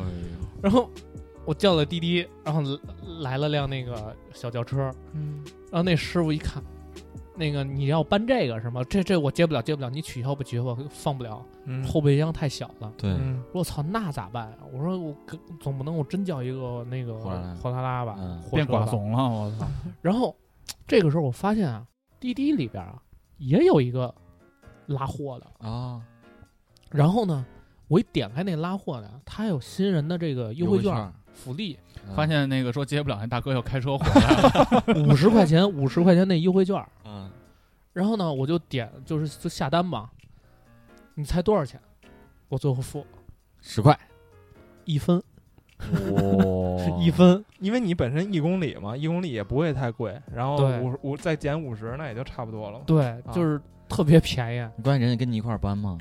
[0.62, 0.90] 然后
[1.44, 2.62] 我叫了滴滴，然后
[3.20, 6.64] 来了辆那个小轿车，嗯，然后那师傅一看，
[7.36, 8.84] 那个你要搬这个是吗？
[8.90, 12.92] 这这我接不了，接不了，你取消不，取消吧，放不了，嗯后备箱太小了。
[12.98, 14.58] 对，嗯我操，那咋办呀？
[14.72, 19.68] 我说我可总不能我真叫一个那个货拉拉货拉拉吧，嗯变货车吧寡怂了，我操！
[20.02, 20.36] 然后
[20.88, 21.86] 这个时候我发现啊，
[22.20, 23.02] 滴滴里边啊
[23.38, 24.14] 也有一个
[24.88, 26.02] 拉货的，啊，
[26.90, 27.46] 然后呢，
[27.88, 34.84] 我一点开那拉货的，它有新人的这个优惠券儿，福利，嗯发现那个说接不了，那大哥要开车回来了。
[35.08, 36.76] 五十块钱，五十块钱那优惠券。
[37.06, 37.30] 嗯
[37.94, 40.10] 然后呢，我就点就是就下单嘛，
[41.16, 41.78] 你猜多少钱？
[42.48, 43.06] 我最后付
[43.60, 43.98] 十块，
[44.86, 45.22] 一分，
[46.14, 47.44] 哇， 一分。
[47.60, 52.82] 因为你本身一公里嘛，一公里也不会太贵，然后对五五再减五十，那也就差不多了。
[52.86, 53.60] 对，就是
[53.90, 55.98] 特别便宜，关键人家跟你一块儿搬吗？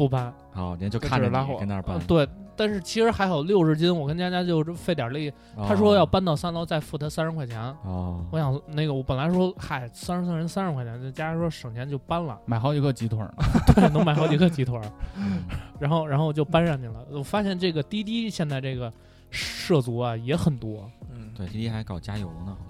[0.00, 0.32] 不搬。
[0.50, 2.02] 好，人家就就看着拉货你跟那儿搬呃。
[2.06, 5.28] 对，但是其实还好，六十斤，我跟佳佳就是费点力。
[5.56, 7.60] 哦他说要搬到三楼再付他三十块钱。
[7.84, 13.44] 哦，我想那个，我本来说嗨，三十个人三十块钱，就佳佳说省钱就搬了，买好几个鸡腿儿呢。
[13.74, 14.82] 对，能买好几个鸡腿儿。
[15.18, 15.42] 嗯
[15.78, 17.04] 然后然后就搬上去了。
[17.10, 18.90] 我发现这个滴滴现在这个
[19.30, 22.66] 涉足啊也很多，嗯，对，滴滴还搞加油呢，好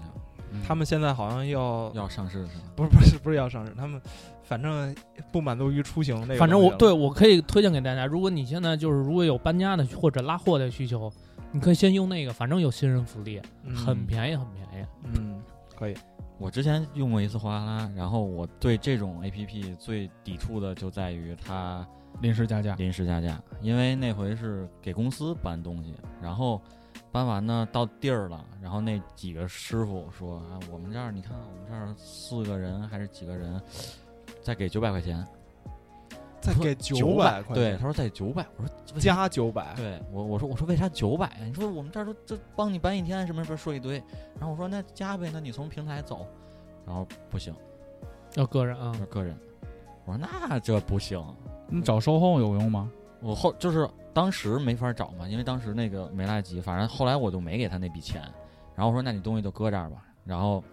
[0.67, 2.63] 他们现在好像要要上市是吗？
[2.75, 4.01] 不是不是不是要上市，他们
[4.43, 4.95] 反正
[5.31, 6.35] 不满足于出行那个。
[6.35, 11.11] 反正我对我可以推荐给大家，如果你现在就是如果有搬家的或者拉货的需求，
[11.51, 14.85] 你可以先用那个，反正有新人福利，嗯很便宜很便宜。
[15.03, 15.41] 嗯，
[15.77, 15.95] 可以。
[16.37, 21.85] 我之前用过一次货拉拉，然后我对这种 A P P 最抵触的就在于它
[22.19, 26.59] 临时加价，临时加价，因为那回是给公司搬东西，然后
[27.11, 33.61] 搬完呢到地儿了，然后那几个师傅说啊，我们这儿你看我们这儿四个人还是几个人，
[34.41, 35.27] 再给九百块钱，
[36.39, 41.37] 再给九百块对，他说再九百，我说加九百，对我我说我说为啥九百？
[41.43, 44.01] 你说我们这儿都这帮你搬一天什么什么说一堆，
[44.39, 46.25] 然后我说那加呗，那你从平台走，
[46.85, 47.53] 然后不行，
[48.35, 48.95] 要个人啊。
[48.97, 49.37] 要，个人，
[50.05, 51.21] 我说那这不行，
[51.67, 52.89] 你找售后有用吗？
[53.21, 58.21] 我后就是当时没法找嘛，因为当时那个没来及，反正后来我就没给他那笔钱，
[58.75, 60.63] 然后我说那你东西就搁这儿吧，然后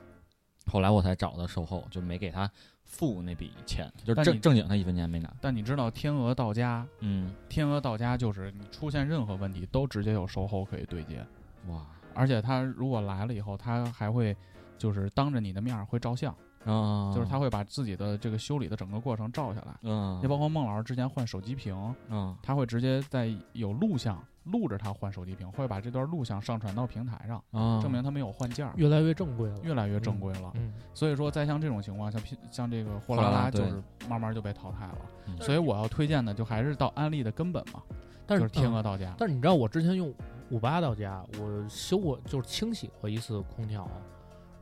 [0.66, 2.50] 后来我才找的售后，就没给他
[2.84, 11.24] 付那笔钱，就但你正正经他一分钱没拿，但你知道天鹅到家，嗯，天鹅到家就是你出现任何问题都直接有售后可以对接，
[11.68, 14.34] 哇，而且他如果来了以后，他还会
[14.78, 16.34] 就是当着你的面儿会照相，
[16.70, 19.74] 啊，就是他会把自己的这个修理的整个过程照下来。
[19.82, 29.58] 嗯，也包括孟老师之前换手机屏，嗯他会直接在有录像录着他换手机屏，会把这段录像上传到平台上，啊，证明他没有换件儿，越来越正规了。
[29.62, 30.52] 越来越正规了。
[30.54, 34.98] 嗯，所以说，在像这种情况，像像这个货货拉拉就是慢慢就被淘汰了。
[35.26, 37.82] 嗯所以我要推荐的就还是到安利的根本嘛，
[38.26, 39.14] 但就是是天嗯鹅到家。
[39.18, 40.12] 但是你知道我之前用
[40.50, 43.86] 五八到家，我修过就是清洗过一次空调，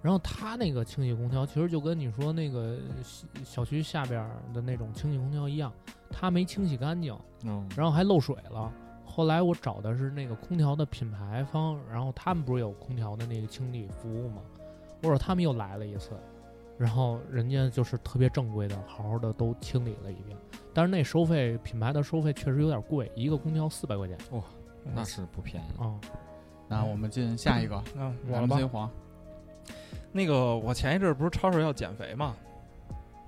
[0.07, 5.73] 然后它那个清洗空调其实就跟你说那个小小区下边的那种清洗空调一样，
[6.13, 8.73] 它没清洗干净，嗯然后还漏水了。
[9.05, 14.43] 后来我找的是那个空调的品牌方，然后他们不是有空调的那个清理服务吗？
[15.03, 16.11] 我说他们又来了一次，
[16.79, 20.39] 然后人家就是特别正规的，好好的都清理了一遍。
[20.73, 24.41] 但是那收费品牌的收费确实有点贵，一个空调四百块钱哇
[24.95, 25.99] 那是不便宜，啊。
[26.69, 28.91] 那我们进下一个嗯，我了吧 MC 黄，
[30.17, 32.35] 那个我前一阵儿不是超市要减肥嘛，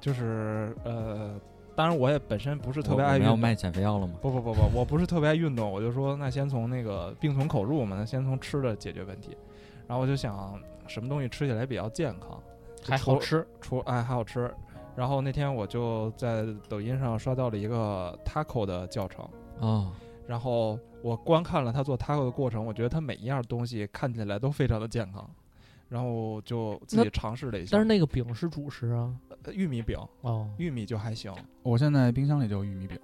[0.00, 1.38] 就是呃，
[1.76, 4.14] 当然我也本身不是特别爱运动，要卖减肥药了吗？
[4.22, 9.36] 不不不不，我不是特别爱运动，我就说那先从那个病从口入嘛，那先从吃的解决问题。
[9.86, 12.42] 然后我就想什么东西吃起来比较健康，
[12.82, 14.52] 还好吃，除哎还好吃。
[14.96, 19.24] 然后那天我就在抖音上刷到了一个 taco 的教程，
[19.60, 19.92] 哦，
[20.26, 25.30] 然后我观看了他做 taco 的过程，我觉得他每一样东西看起来都非常的健康，
[25.88, 27.70] 然后就自己尝试了一下。
[27.72, 29.14] 但是那个饼是主食啊。
[29.44, 32.98] 呃玉米饼，哦，玉米就还行，我现在冰箱里就有玉米饼，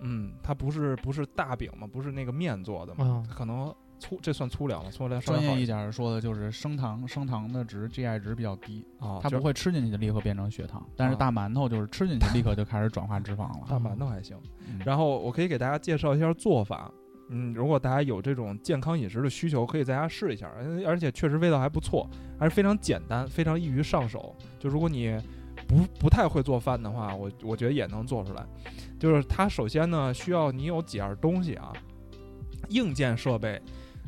[0.00, 4.90] 嗯，它不是不是大饼嘛，不是那个面做的嘛，啊可能粗，这算粗粮吗？
[4.90, 13.66] 粗粮稍微专业一好一点儿说的就是升糖升糖的值 GI 值比较低，啊，就它不会吃进去就立刻变成血糖，但是啊大馒头就是吃进去立刻就开始转化脂肪了。
[13.68, 14.38] 大馒头还行。
[14.68, 16.90] 嗯然后我可以给大家介绍一下做法。
[17.32, 24.34] 嗯，如果大家有这种健康饮食的需求，可以在家试一下，而而且确实味道还不错，还是非常简单，非常易于上手。
[24.58, 25.16] 就如果你
[25.68, 28.44] 不不太会做饭的话，我我觉得也能做出来。
[28.98, 31.72] 就是它首先呢，需要你有几样东西啊，
[32.70, 33.62] 硬件设备，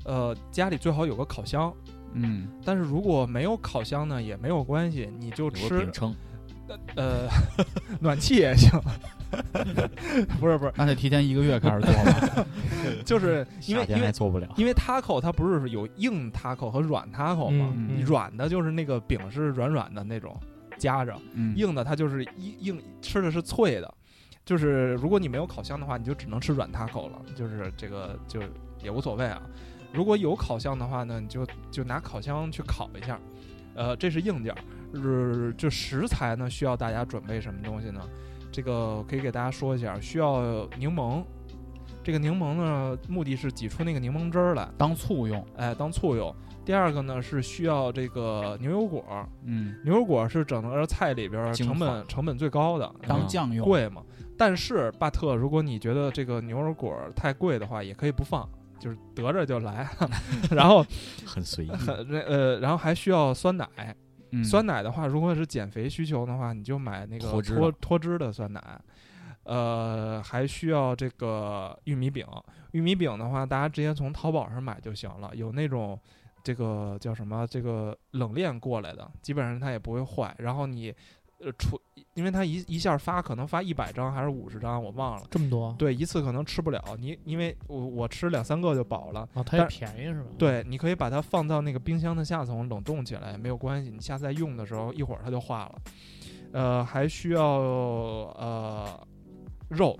[0.04, 1.72] 呃，家里最好有个烤箱。
[2.14, 5.88] 嗯，但是如果没有烤箱呢，也没有关系，你就吃
[6.96, 7.28] 呃
[8.00, 8.70] 暖气也行。
[10.38, 12.46] 不是不是，那得提前一个月开始做了。
[13.04, 14.46] 就是因为因为做不了。
[14.56, 17.72] 因为 taco 它不是有硬 taco 和软 taco 吗？
[17.74, 20.38] 嗯嗯软的就是那个饼是软软的那种
[20.76, 23.94] 夹着，嗯，硬的它就是硬硬吃的是脆的。
[24.44, 28.40] 就是如果你没有烤箱的话，你就只能吃软 taco 了，就是这个就
[28.82, 29.40] 也无所谓啊。
[29.92, 33.18] 如果有烤箱的话呢，你就就拿烤箱去烤一下，
[33.74, 34.58] 呃，这是硬件儿。
[34.94, 38.00] 呃，就食材呢，需要大家准备什么东西呢？
[38.50, 41.24] 这个可以给大家说一下，需要柠檬。
[42.04, 45.44] 这个柠檬呢，目的是挤出那个柠檬汁儿来，当醋用。
[45.56, 46.34] 哎，当醋用。
[46.64, 53.64] 第二个呢是需要这个牛油果儿，嗯，牛油果儿是整个菜里边儿成本成本最高的，当酱用。
[53.64, 54.02] 贵嘛。
[54.36, 58.48] 但是巴特，如果你觉得这个牛油果太贵的话，也可以不放，
[58.80, 59.88] 就是得着就来。
[60.50, 60.84] 然后
[61.24, 61.68] 很随意。
[61.70, 63.66] 很呃，然后还需要酸奶。
[64.32, 68.80] 嗯酸奶的话，如果是减肥需求的话，你就买那个脱脱脱脂的酸奶。
[69.44, 72.24] 呃，还需要这个玉米饼。
[72.70, 75.30] 玉米饼的话，大家直接从淘宝上买就行了。
[75.34, 75.98] 有那种
[76.44, 80.34] 这个叫什么，这个冷链过来的，基本上它也不会坏。
[80.38, 80.94] 然后你
[81.42, 81.80] 呃出，
[82.14, 85.26] 因为他一一下发可能发一百张还是五十张，我忘了。
[85.30, 86.82] 这么多，对，一次可能吃不了。
[86.98, 89.28] 你因为我我吃两三个就饱了。
[89.34, 93.90] 哦，它也但便宜是吧？，对，你可以把它放到那个冰箱的下层冷冻起来，没有关系。
[93.90, 95.74] 你下次再用的时候，一会儿它就化了。
[96.52, 99.08] 呃，还需要呃
[99.68, 99.98] 肉，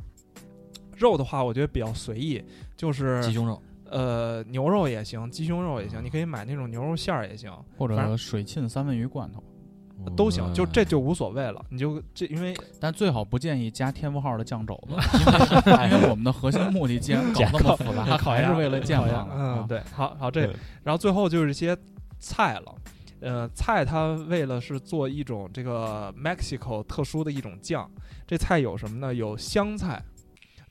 [0.97, 2.45] 肉的话，我觉得比较随意，
[2.77, 9.43] 就是鸡胸肉，呃牛肉也行，鸡胸肉也行，你可以买那种牛肉馅儿也行，或者水浸三文鱼罐头，
[10.17, 11.65] 都行，就这嗯就无所谓了。
[11.71, 14.95] 你就这，因为但最好不建议加天赋号的酱肘子，
[15.91, 20.43] 因为我们的核心目的既然搞 那么复杂，还是为了健好康嗯，啊，对，好好这，
[20.83, 21.77] 然后最后就是一些
[22.19, 22.75] 菜了。
[23.21, 27.89] 呃，菜它为了是做一种这个 Mexico 特殊的一种酱，
[28.27, 29.15] 这菜有什么呢？
[29.15, 30.03] 有香菜，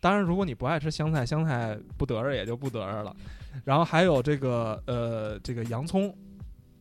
[0.01, 3.15] 当然如果你不爱吃香菜，香菜不得着也就不得着了。
[3.63, 6.13] 然后还有这个呃这个洋葱，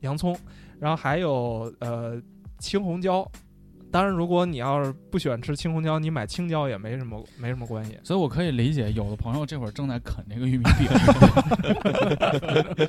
[0.01, 0.37] 洋葱，
[0.81, 2.21] 然后还有呃
[2.61, 3.27] 青红椒。
[3.93, 7.99] 当然，如果你要是不喜欢吃青红椒，你买青椒也没什么没什么关系。
[8.05, 10.89] 所以我可以理解，有的朋友这会儿正在啃这个玉米饼，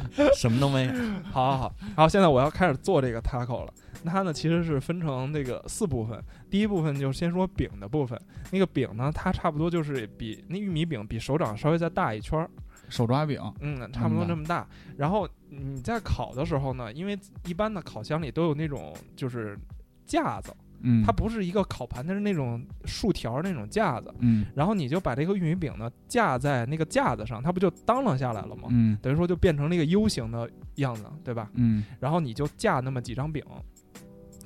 [0.38, 0.94] 什么都没有。
[1.32, 3.74] 好好好，好，现在我要开始做这个 taco 了。
[4.04, 8.16] 那它呢其实是分成这个四部分，第一部分就先说饼的部分。
[8.52, 12.48] 那个饼呢，它差不多就是比那玉米饼比手掌稍微再大一圈儿，
[12.92, 14.68] 手抓饼，嗯，差不多这么大。
[14.98, 19.58] 然后你在烤的时候呢，因为一般的烤箱里都有那种就是
[20.06, 24.14] 架子，嗯，它不是一个烤盘，它是那种竖条儿那种架子。
[24.20, 28.68] 嗯然后你就把这个玉米饼呢架在那个架子上，它不就当啷下来了吗？
[28.70, 31.50] 嗯等于说就变成了一个 U 型的样子，对吧？
[31.54, 33.44] 嗯然后你就架那么几张饼，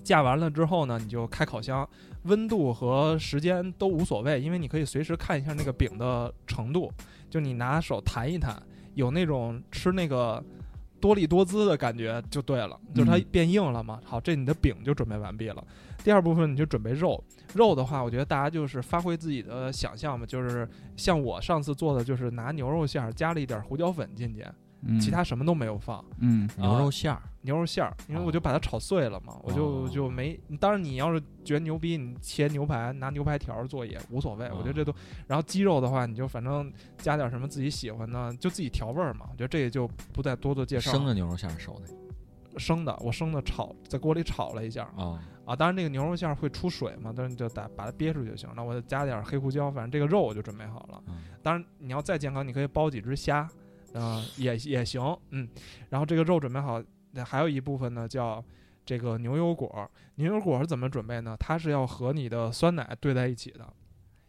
[0.05, 1.87] 架完了之后呢，你就开烤箱，
[2.23, 6.91] 温度和时间都无所谓，因为你可以随时看一下那个饼的程度，
[7.29, 8.55] 就你拿手弹一弹，
[8.93, 10.41] 有那种吃那个
[11.01, 13.99] 多利多滋的感觉就对了，就是它嗯变硬了嘛。
[14.05, 15.61] 好，这你的饼就准备完毕了。
[16.03, 17.21] 第二部分你就准备肉，
[17.55, 24.45] 肉的话，我觉得大家就是发挥自己的想象嘛，就是像我上次做的，就是拿牛肉馅儿加了一点胡椒粉进去，
[24.85, 26.03] 嗯，其他什么都没有放。
[26.19, 30.39] 嗯牛肉馅儿，牛肉馅儿，因为我就把它炒碎了嘛，我就哦就没。
[30.59, 34.93] 当然，你要是觉得牛逼，你切牛排拿牛排条做也无所谓，我觉得这都。
[35.27, 39.27] 然后鸡肉的话，你就反正加点什么自己喜欢的，就自己调味儿嘛。
[39.31, 40.91] 我觉得这也就不再多做介绍。
[40.91, 45.55] 生的牛肉馅儿熟的生的，我生的炒在锅里炒了一下啊，啊。
[45.55, 48.47] 当然，那个牛肉馅儿会出水嘛，但是你就打把它憋出去就行。
[48.55, 51.03] 那我再加点黑胡椒，反正这个肉我就准备好了。
[51.07, 53.47] 嗯当然，你要再健康，你可以包几只虾，
[53.95, 55.47] 嗯、也也行，嗯。
[55.89, 56.81] 然后这个肉准备好，
[57.11, 58.43] 那还有一部分呢叫
[58.85, 59.89] 这个牛油果。
[60.15, 61.35] 牛油果是怎么准备呢？
[61.39, 63.67] 它是要和你的酸奶兑在一起的，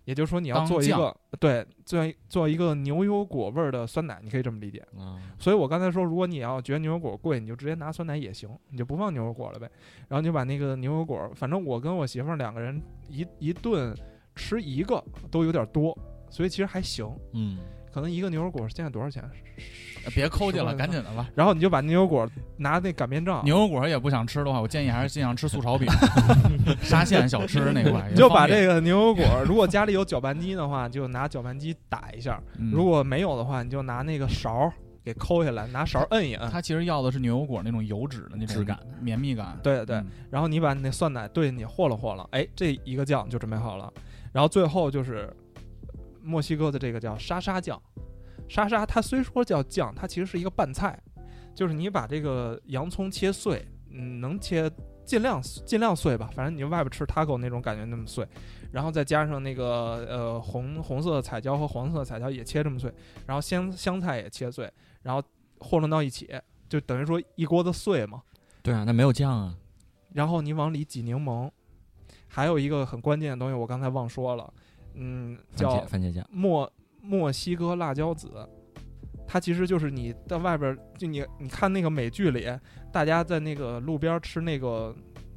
[0.04, 4.78] 也就是说你要做一个对做做一个牛油果味儿的酸奶，你可以这么理解。
[4.96, 9.70] 啊，所以我刚才说，如果你要觉得牛油果贵，你就直接拿酸奶也行，你就不放牛油果了呗。
[10.08, 13.94] 然后你就把那个牛油果，反正我跟我媳妇儿两个人一一顿
[14.34, 15.96] 吃一个都有点多，
[16.30, 17.08] 所以其实还行。
[17.32, 17.58] 嗯，
[17.96, 19.24] 可能一个牛油果现在多少钱？
[20.14, 21.30] 别抠去了，赶紧的吧。
[21.34, 22.28] 然后你就把牛油果
[22.58, 25.88] 拿那擀面杖，牛油果也不想吃的话，我建议还是尽量吃素炒饼，
[26.84, 28.06] 沙县小吃那块。
[28.10, 36.50] 你就把这个，牛油果，如果家里有搅拌机的话，就拿搅拌机打一下；嗯如果没有的话，你就拿那个勺儿给抠下来，拿勺儿摁一摁。
[36.50, 39.58] 它其实要的是牛油果那种油脂的那种质感、绵密感。
[39.62, 43.90] 对对，嗯然后你把那酸奶兑进去和了和了，哎，这一个酱就准备好了。
[44.32, 45.34] 然后最后就是
[46.26, 47.80] 墨西哥的这个叫沙沙酱，
[48.48, 51.00] 沙沙它虽说叫酱，它其实是一个拌菜，
[51.54, 54.70] 就是你把这个洋葱切碎，嗯，能切
[55.04, 58.26] 尽量尽量碎吧，反正你外边吃 taco 那种感觉那么碎，
[58.72, 62.92] 然后再加上那个呃红红色的彩椒和黄色的彩椒也切这么碎，
[63.24, 64.68] 然后香香菜也切碎，
[65.02, 65.22] 然后
[65.60, 66.28] 和弄到一起，
[66.68, 68.20] 就等于说一锅子碎嘛。
[68.62, 69.56] 对啊，那没有酱啊，
[70.12, 71.48] 然后你往里挤柠檬，
[72.26, 74.52] 还有一个很关键的东西，我刚才忘说了，
[74.96, 76.70] 嗯，番叫番茄酱，墨
[77.00, 78.30] 墨西哥辣椒籽。
[79.28, 82.46] 它其实就是你在外边儿，就你你看那个美剧里，
[82.92, 84.94] 大家在那个路边儿吃那个，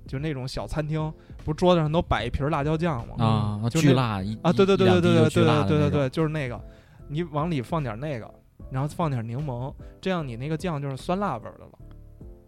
[0.07, 1.12] 就那种小餐厅，
[1.43, 3.16] 不是桌子上都摆一瓶儿辣椒酱吗？
[3.18, 6.62] 啊，巨辣一啊，对对对对对对对对对对就是那个，
[7.07, 8.32] 你往里放点那个，
[8.72, 11.72] 然后放点柠檬，这样你那个酱就是酸辣味儿的了。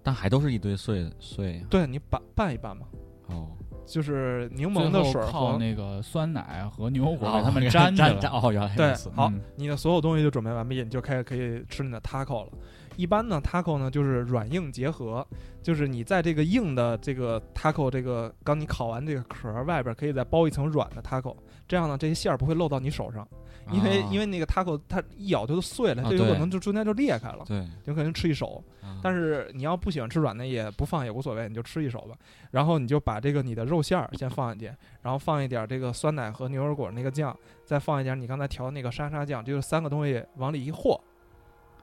[0.03, 1.63] 但还都是一堆碎碎呀。
[1.71, 2.85] 对你拌拌一拌嘛，
[3.29, 3.49] 哦，
[3.85, 8.09] 就是柠檬的水儿和那个酸奶和牛油果哦给他们粘起来。
[8.11, 12.51] 粘粘哦，原来对如此，好嗯，你的所有东西就准备完毕，你就开始可以吃你的 taco 了。
[12.97, 15.25] 一般呢，taco 呢就是软硬结合，
[15.63, 21.35] 就是你在这个硬的这个 taco 这个刚你烤完这个壳儿外边可以再包一层软的 taco，
[21.71, 23.25] 这样呢这些馅儿不会漏到你手上，
[23.71, 28.61] 因为、啊因为那个 taco 它一咬就碎了，啊就有可能就中间就裂开了，对，有可能吃一手。
[29.01, 32.15] 但是是你要不喜欢吃软的也不放也无所谓，你就吃一手吧。
[32.51, 40.99] 然后你就把这个你的肉馅儿先放进去，然后放一点这个酸奶和牛油果那个酱，再放一点你刚才调的那个沙沙酱，这就是三个东西往里一和，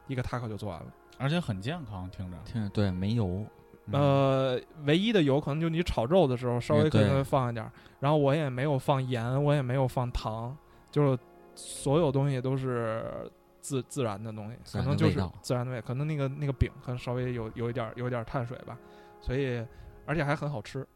[0.06, 0.86] 一个 taco 就做完了。
[1.16, 2.36] 而且很健康，听着。
[2.44, 3.46] 听着对没油，嗯，
[3.92, 10.56] 呃，唯一的油可能就你炒肉的时候稍微可能会放一点儿，然后我也没有放盐，我也没有放糖，
[10.90, 11.18] 就是
[11.54, 13.30] 所有东西都是
[13.60, 18.78] 自自然的东西，可能就是自然的味，可能那个那个饼可能稍微有有一点儿有一点儿碳水吧，
[19.20, 19.64] 所以
[20.06, 20.86] 而且还很好吃。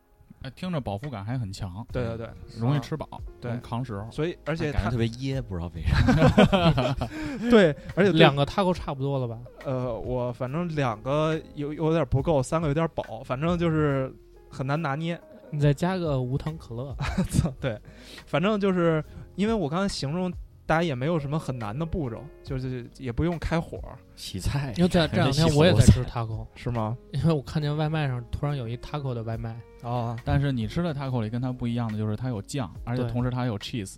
[0.42, 3.06] 哎听着饱腹感还很强，对对对，啊容易吃饱，
[3.40, 4.10] 对扛时候。
[4.10, 6.94] 所以而且它感觉特别噎，不知道为啥。
[7.50, 9.38] 对，而且两个 taco 差不多了吧？
[9.64, 14.14] 呃，我反正两个有有点不够，三个有点饱，反正就是
[14.50, 15.20] 很难拿捏。
[15.54, 16.96] 你再加个无糖可乐，
[17.60, 17.78] 对，
[18.24, 20.32] 反正就是因为我刚才形容，
[20.72, 23.78] 大家也没有什么很难的步骤，就是也不用开火，
[24.16, 26.96] 洗菜，因为这这两天我也在吃 taco， 是吗？
[27.12, 33.96] 因为我看见外卖上突然有一 taco 的外卖，哦，但是你吃的 taco 里跟它不一样的就是它有酱，而且同时它还有 cheese，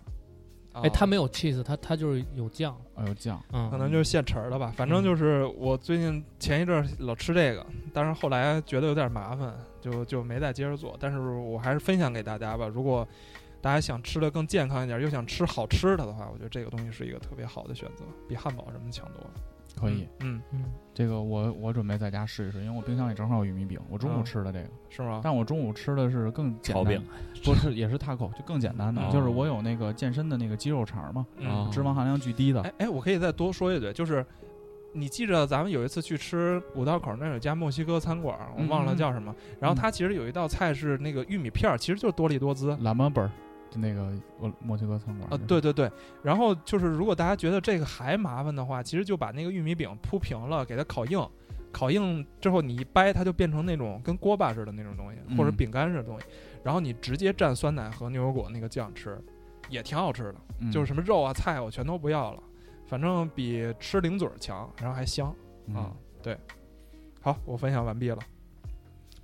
[0.73, 3.41] 哎，它没没有 cheese，它它就是有酱，啊有酱。
[3.53, 4.73] 嗯，可能就是现成的吧。
[4.75, 10.97] 反正就是我最近前一阵儿老吃这个，但是后来觉得有点麻烦，就就没再接着做。
[10.99, 12.67] 但是我还是分享给大家吧。
[12.67, 13.07] 如果
[13.65, 19.31] 大家想吃的更健康一点，又想吃好吃的的话，我觉得这个东西是一个特别好的选择，比汉堡什么的强多了。
[19.75, 25.21] 可以，嗯，嗯，嗯，这个我我准备在家试一试，因为我冰箱里正好有玉米饼，我中午嗯吃的这个，是吗？
[25.23, 27.03] 但我中午吃的是更简单炒饼，
[27.43, 34.23] 不是也是 taco，就更简单的，哦就是我有那个健身的那个鸡肉肠嘛，嗯哦脂肪含量巨低的，哎哎，我可以再多说一嘴，就是
[34.93, 39.35] 你记着咱们有一次去吃五道口那儿有家墨西哥餐馆，我忘了叫什么。
[39.59, 42.77] 然后它其实有一道菜是那个玉米片儿，其实就是多利多滋。
[42.81, 43.33] 蓝马本儿，就
[43.77, 45.91] 那个墨墨西哥餐馆啊，对对对，
[46.23, 51.27] 然后就是如果大家觉得这个还麻烦的话，其实就把那个玉米饼铺平了，给它烤硬，
[51.71, 56.25] 烤硬之后你一掰，它就变成那种跟锅巴似的那种东西，或者嗯饼干似的东西，
[56.63, 59.19] 然后你直接蘸酸奶和牛油果那个酱吃，
[59.69, 60.35] 也挺好吃的。
[60.59, 62.41] 嗯就是什么肉啊菜我全都不要了，
[62.87, 65.35] 反正比吃零嘴儿强，然后还香
[65.67, 65.91] 嗯啊。
[66.23, 66.37] 对，
[67.21, 68.17] 好，我分享完毕了。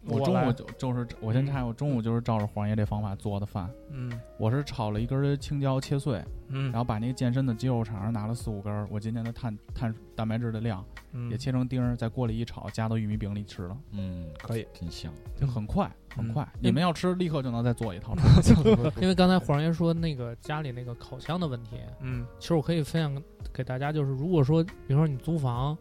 [0.06, 3.70] 我中午就就是我先插，我中午就是照着黄爷这方法做的饭。
[3.92, 10.84] 嗯我是炒了一根青椒切碎，嗯，然后把那个健身的鸡肉肠拿了四五根，我今天的碳碳蛋白质的量
[11.14, 14.66] 嗯也切成丁儿，在锅里一炒，加到玉米饼里吃了，嗯，可以。
[14.74, 15.14] 真香。
[15.36, 16.48] 就很快很嗯快。
[16.60, 18.16] 你们要吃，立刻就能再做一套。
[19.00, 23.24] 因为刚才黄爷说那个家里那个烤箱的问题，嗯其实我可以分享
[23.54, 25.78] 给大家，就是如果说，比如说你租房，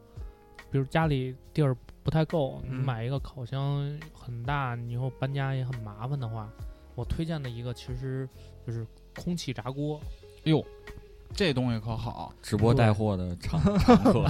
[0.71, 1.75] 比如家里地儿
[2.11, 6.51] 不太够，你嗯买一个烤箱很大，你以后搬家也很麻烦的话，
[6.97, 8.29] 我推荐的一个其实
[8.67, 8.85] 就是
[9.15, 10.01] 空气炸锅。
[10.43, 10.61] 哟，
[11.33, 12.35] 这东西可好。
[12.43, 14.29] 直播带货的常常客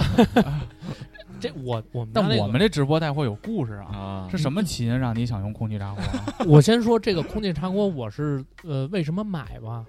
[1.39, 6.35] 这我我们但那个我们这直播带货有故事啊，啊是什么起因让你想用空气炸锅啊？
[6.45, 9.83] 我先说这个空气炸锅，我是呃为什么买吧，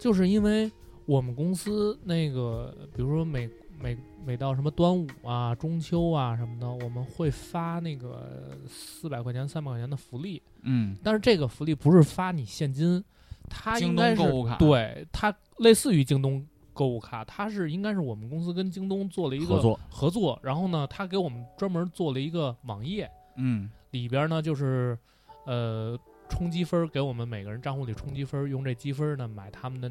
[0.00, 0.68] 就是因为
[1.04, 3.48] 我们公司那个，比如说每
[3.80, 3.96] 每
[4.26, 13.02] 每到什么端午啊、中秋啊什么的，我们会发那个四百块钱、三百块钱的福利，嗯，但是这个福利不是发你现金，
[13.48, 24.98] 它应京该是东购物卡对它类似于京东购物卡，它是应该是我们公司跟京东做了一个合作，合作，然后呢，他给我们专门做了一个网页，嗯里边呢就是
[25.44, 25.96] 呃
[26.28, 29.88] 充积分儿，给我们每个人账户里充积分儿，用这积分儿呢买他们的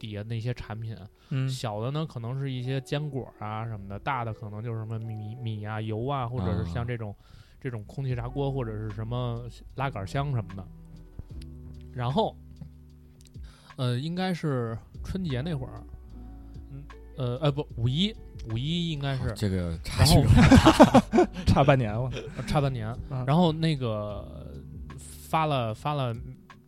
[0.00, 0.96] 底下那些产品。
[1.32, 7.14] 嗯小的呢可能是一些坚果啊什么的，大的可能就是什么米米啊、油啊，或者是像啊这种、
[7.60, 10.66] 这种空气炸锅或者是什么拉杆箱什么的。
[11.92, 12.34] 然后，
[13.76, 15.82] 呃，应该是春节那会儿，
[16.72, 16.82] 嗯
[17.16, 18.12] 呃呃不五一
[18.52, 20.24] 五一应该是，这个差然距后
[21.46, 22.10] 差 半年了。
[22.48, 24.50] 差半年，嗯然后那个
[24.98, 26.12] 发了发了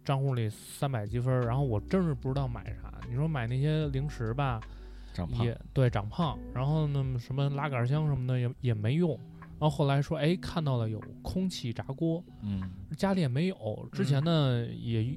[0.04, 2.91] 账户里三百积分，然后我真是不知道买啥。
[3.12, 4.58] 你说买那些零食吧，
[5.12, 9.10] 长胖也对长胖，然后呢什么拉杆箱什么的也也没用。
[9.60, 12.62] 然后后来说，哎，看到了有空气炸锅，嗯
[12.96, 13.88] 家里也没有。
[13.92, 15.14] 之前呢，也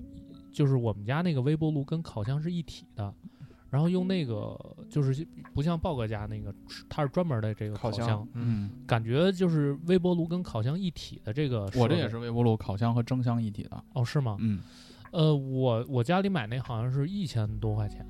[0.52, 3.12] 就是我们家那个微波炉跟烤箱是一体的，
[3.70, 4.58] 然然后用那个
[4.90, 6.56] 就是不像豹哥家那个，
[6.88, 11.70] 它是专门的这个烤箱箱，嗯，感觉就是微波炉跟烤箱一体的这个。
[11.76, 13.84] 我这也是微波炉、烤箱和蒸箱一体的。
[13.92, 14.38] 哦，是吗？
[14.40, 14.62] 嗯，
[15.16, 18.06] 呃，我我家里买那好像是一千多块钱，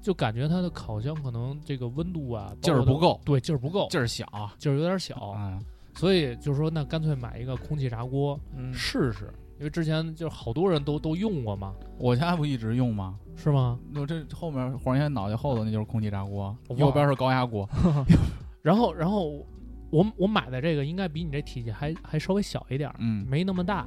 [0.00, 4.24] 就感觉它的烤箱可能这个温度啊劲儿不够对，劲儿不够，劲儿小
[4.56, 5.58] 劲儿有点小，啊。
[5.94, 13.18] 所以就是说，那干脆买一个空气炸锅嗯，试试，因为之前就是好多人都都用过嘛，我家不一直用吗？
[13.34, 13.78] 是吗？
[13.94, 17.68] 我这后面黄爷脑袋后头那就是空气炸锅，哇右边是高压锅。
[18.62, 19.44] 然后然后
[19.90, 23.86] 我我买的这个应该比你这体积还还稍微小一点儿，嗯，没那么大。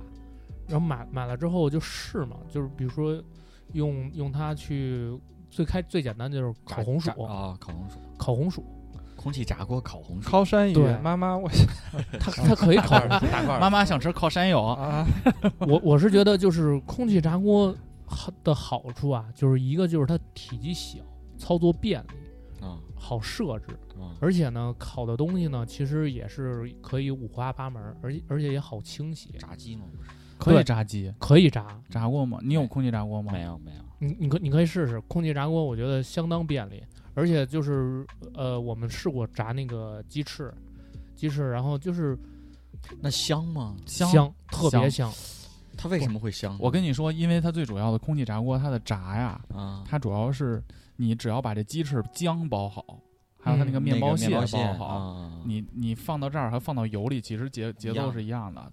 [0.70, 3.22] 然后买买了之后就试嘛，就是比如说
[3.74, 5.12] 用用它去
[5.50, 8.64] 最开最简单就是烤红薯，啊，烤红薯，烤红薯，
[9.16, 11.50] 空气炸锅烤红薯，烤山芋对，妈妈我
[12.20, 12.98] 它它可以烤
[13.60, 15.06] 妈妈想吃烤山药，啊，
[15.68, 21.00] 我我是觉得就是空气炸锅好的好处啊，就是一个就是它体积小，
[21.38, 23.68] 操作便利，啊好设置，
[24.00, 29.86] 啊，而且呢烤的东西呢其实也是可以五花八门，而且而且也好清洗，炸鸡吗？
[29.96, 30.10] 不是，
[30.40, 31.68] 可以炸鸡，可以炸。
[31.90, 32.40] 炸过吗？
[32.42, 33.32] 你有空气炸锅吗？
[33.34, 33.44] 没。
[33.44, 36.82] 有没有，你你可你可以试试空气炸锅，我觉得相当便利，
[37.14, 40.52] 而且就是呃我们试过炸那个鸡翅，
[41.16, 42.18] 鸡翅，然后就是
[43.02, 43.76] 那香吗？
[43.86, 45.12] 香，特别香。
[45.78, 46.58] 它为什么会香？
[46.60, 50.62] 我跟你说，因为它最主要的空气炸锅，它的炸呀，啊，它主要是
[50.98, 53.00] 你只要把这鸡翅浆包好，
[53.40, 58.72] 还有它那个嗯面包屑面包好，啊，你你放到这儿和放到油里，其实节节奏是一样的。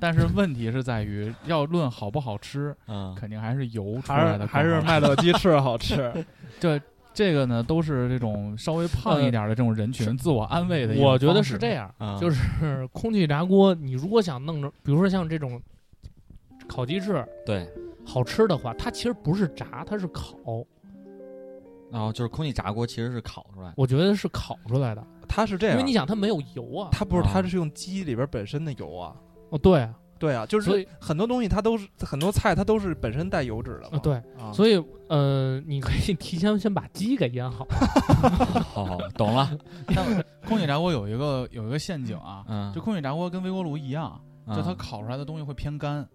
[0.00, 3.14] 但是问题是在于，要论好不好吃，嗯。
[3.14, 6.12] 肯定还是油出来的还是麦乐鸡翅好吃。
[6.60, 6.80] 这
[7.12, 11.58] 这个呢，都是这种稍微胖一点的这种人群自我安慰的我觉得是。
[11.58, 15.60] 这样，啊就是空气炸锅，你如果想弄着，比如说像这种
[16.68, 17.68] 烤鸡翅对，
[18.06, 20.32] 好吃的话，它其实不是炸，它是烤，
[21.90, 26.90] 然后就是空气炸锅其实是烤出来的，我觉得是烤出来的，它是这样，因为你想它没有油啊。
[26.92, 27.30] 它不是，啊。
[27.32, 29.16] 它是用鸡里边本身的油啊。
[29.50, 33.98] 哦，对啊，对啊，就是所以很多东西它都是很多菜它都是本身带油脂的嘛。
[33.98, 37.66] 啊对，啊，所以呃，你可以提前先把鸡给腌好。
[38.72, 39.50] 好好懂了，
[39.94, 40.04] 但
[40.46, 45.98] 空气炸锅有一个有一个陷阱啊，嗯，就空气炸锅跟微波炉一样，就它嗯烤出来的东西会偏干。
[45.98, 46.08] 啊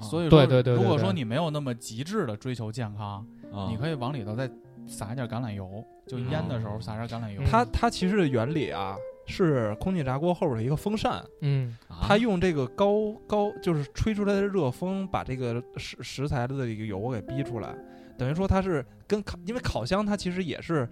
[0.00, 4.48] 所以说，对对对对对如果说你没有那么极致的追求健康，啊你可以往里头再
[4.86, 7.42] 撒一点橄榄油，就腌的时候撒点橄榄油。
[7.44, 8.94] 它它其实的原理啊
[9.28, 12.00] 是空气炸锅后边的一个风扇，嗯，啊。
[12.02, 17.76] 它用这个高高就是吹出来的热风把这个食食材的这个油给逼出来，
[18.16, 20.88] 等于说它是跟烤，因为烤箱它其实也是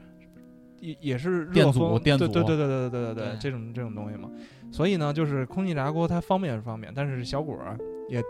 [0.81, 2.29] 也也是热电阻风，电阻。
[2.29, 3.39] 对对对对对对对对对。
[3.41, 4.31] 这种这种东西嘛，
[4.71, 7.77] 所以呢，就是空气炸锅它方便是方便，但是小果儿
[8.09, 8.23] 也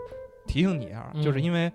[0.47, 1.21] 提醒你一下，嗯。
[1.21, 1.71] 就是因为。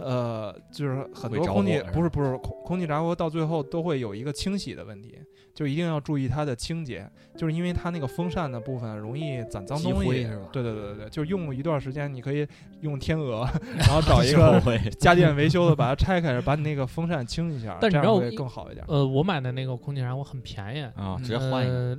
[0.00, 5.18] 呃，就是很多空气不是不是空空气炸锅到最后都会有一个清洗的问题，
[5.54, 12.46] 就一定要注意它的清洁，就是因为它那个风扇的部分容易攒脏东西，是吧对对对对对，就用一段时间，你可以
[12.80, 13.46] 用天鹅，
[13.76, 14.60] 然后找一个
[14.98, 18.84] 家电维修的把它拆开，把你那个风扇清一下，这样会更好一点。
[18.88, 21.98] 呃，我买的那个空气炸锅很便宜，啊，直接换一个呃，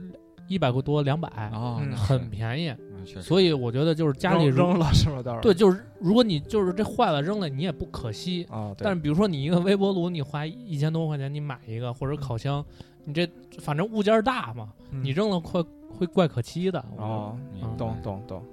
[0.51, 2.69] 一百块多，两百，哦，嗯那很便宜。
[2.69, 5.23] 嗯确实，所以我觉得就是家里扔如扔了是吧？
[5.23, 8.45] 到时候对，就是如果你就是这坏了扔了，你也不可惜。
[8.47, 12.63] 啊，对但是比如说你一个微波炉，你花一千多块钱你买一个，或者烤箱，
[13.03, 13.27] 你这
[13.59, 16.79] 反正物件儿大嘛，嗯你扔了会会怪可惜的。
[16.97, 17.35] 哦，
[17.75, 18.43] 懂懂懂，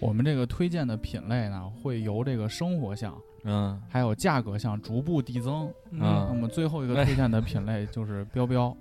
[0.00, 5.72] 我们这个推荐的品类呢，会由这个生活项嗯还有价格项逐步递增。
[5.90, 8.76] 嗯那么最后一个推荐的品类 就是标标，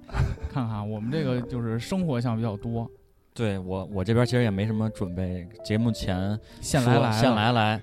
[0.49, 2.89] 看看我们这个就是生活项比较多，
[3.33, 7.81] 对我我这边其实也没什么准备，节目前说现来来现来来。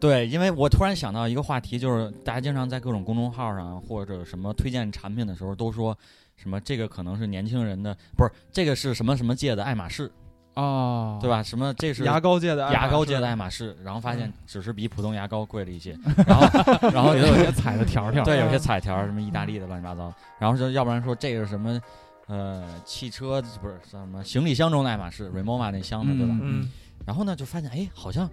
[0.00, 5.96] 对，因为我突然想到一个话题，就是大家经常在各种公众号上或者什么推荐产品的时候，都说
[6.36, 10.08] 什么这个可能是年轻人的，不是这个是什么什么界的爱马仕，
[10.60, 11.30] 啊，对？
[11.30, 11.40] 吧？
[11.40, 15.96] 什么这是牙膏界的爱马仕牙膏界的爱马仕，然后发现嗯只是比普通牙膏贵了一些，
[16.26, 21.80] 然后然后里头有些彩的条条，对，有些彩条，什么意大利的乱七八糟，然后说要不然说这个是什么，
[22.26, 26.34] 呃，汽车不是什么行李箱中的爱马仕 Remova 那箱子，对吧？
[26.34, 26.68] 嗯嗯，
[27.06, 28.28] 然后呢，就发现哎，好像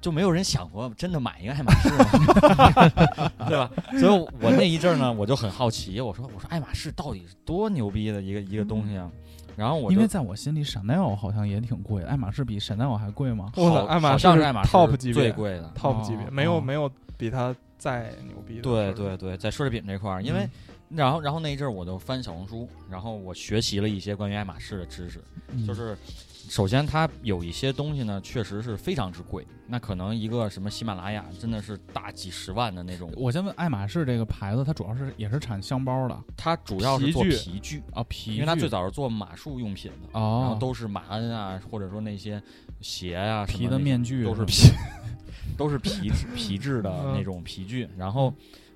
[0.00, 3.70] 就没有人想过真的买一个爱马仕嘛， 对吧？
[4.00, 9.08] 所以我那一阵儿呢，我就很好奇，我说我说爱马仕到底是多牛逼的一个一个东西啊？
[9.56, 13.50] 然后我因为在我心里，Chanel 好像也挺贵的，爱马仕比 Chanel 还贵吗？
[13.56, 15.72] 我操好好爱马仕是像是爱马仕 top 级别最贵的。
[15.74, 18.62] top 级别，哦没有哦没有比它再牛逼的。
[18.62, 20.50] 对对对，在奢侈品这块儿，因为嗯。
[20.88, 25.66] 然后然后那一阵儿我就翻小红书，然后我学习了一些关于爱马仕的知识，嗯。
[25.66, 25.98] 就是
[26.48, 36.16] 首先它有一些东西呢，确实是非常之贵，那可能一个什么喜马拉雅真的是大几十万的那种，我先问，爱马仕这个牌子，它主要是也是产箱包的？
[36.36, 42.40] 它主要是做皮具啊，皮具，因为它最早是做马术用品的，然后哦，都是马鞍啊，或者说那些
[42.80, 44.72] 鞋啊，皮的面具都是是皮，
[45.56, 47.88] 都是皮质皮质的嗯那种皮具。
[47.96, 48.32] 然后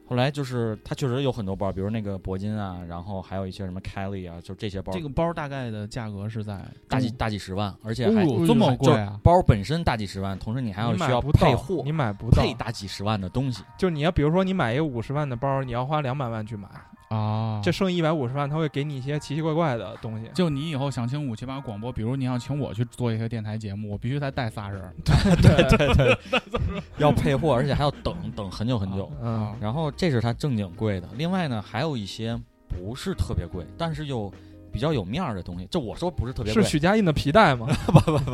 [0.06, 9.20] 后来就是它确实有很多包，比如那个铂金啊，然后还有一些什么 Kelly 啊，就这些包，这个包大概的价格是在大几大几十万，而且还哦这么贵啊！
[9.22, 12.52] 包本身大几十万，同时你还要需要配货你，买不到配。
[12.54, 13.62] 大几十万的东西。
[13.78, 16.68] 就你要比如说你买一个五十万的包，你要花两百万去买，
[17.10, 20.30] 啊，这剩一百五十万，他会给你一些奇奇怪怪的东西。
[20.32, 26.18] 就你以后想请五七八广播，比如你要请我去做一个电台节目，我必须再带仨人对对对对，
[26.98, 29.10] 要配货，而且还要等等很久很久。
[29.20, 34.32] 嗯，然后这是它正经贵的，另外呢还有一些不是特别贵，但是又
[34.70, 35.66] 比较有面儿的东西。
[35.66, 37.66] 就我说不是特别贵是，许家印的皮带吗？
[37.90, 38.30] 不不不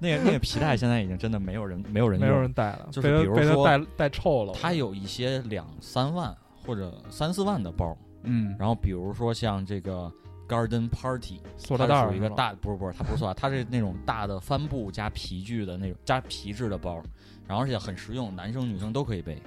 [0.00, 4.52] 那个那个皮带现在已经真的没有人没有人没有人带了，就是比如说被他带带臭了。
[4.52, 6.32] 他有一些两三万
[6.64, 10.12] 或者三四万的包，嗯，然后比如说像这个
[10.48, 17.02] Garden Party，它塑料袋儿一个大，不是不是，它不是塑料，它是那种大的帆布加皮具的那种加皮质的包，
[17.46, 19.40] 然后而且很实用，男生女生都可以背。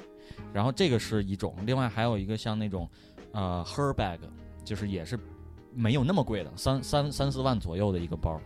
[0.51, 2.89] 然后这个是一种，另外还有一个像那种
[3.31, 4.17] 呃 her bag，
[4.63, 5.17] 就是也是
[5.73, 8.41] 没有那么贵的，三三三四万左右的一个包。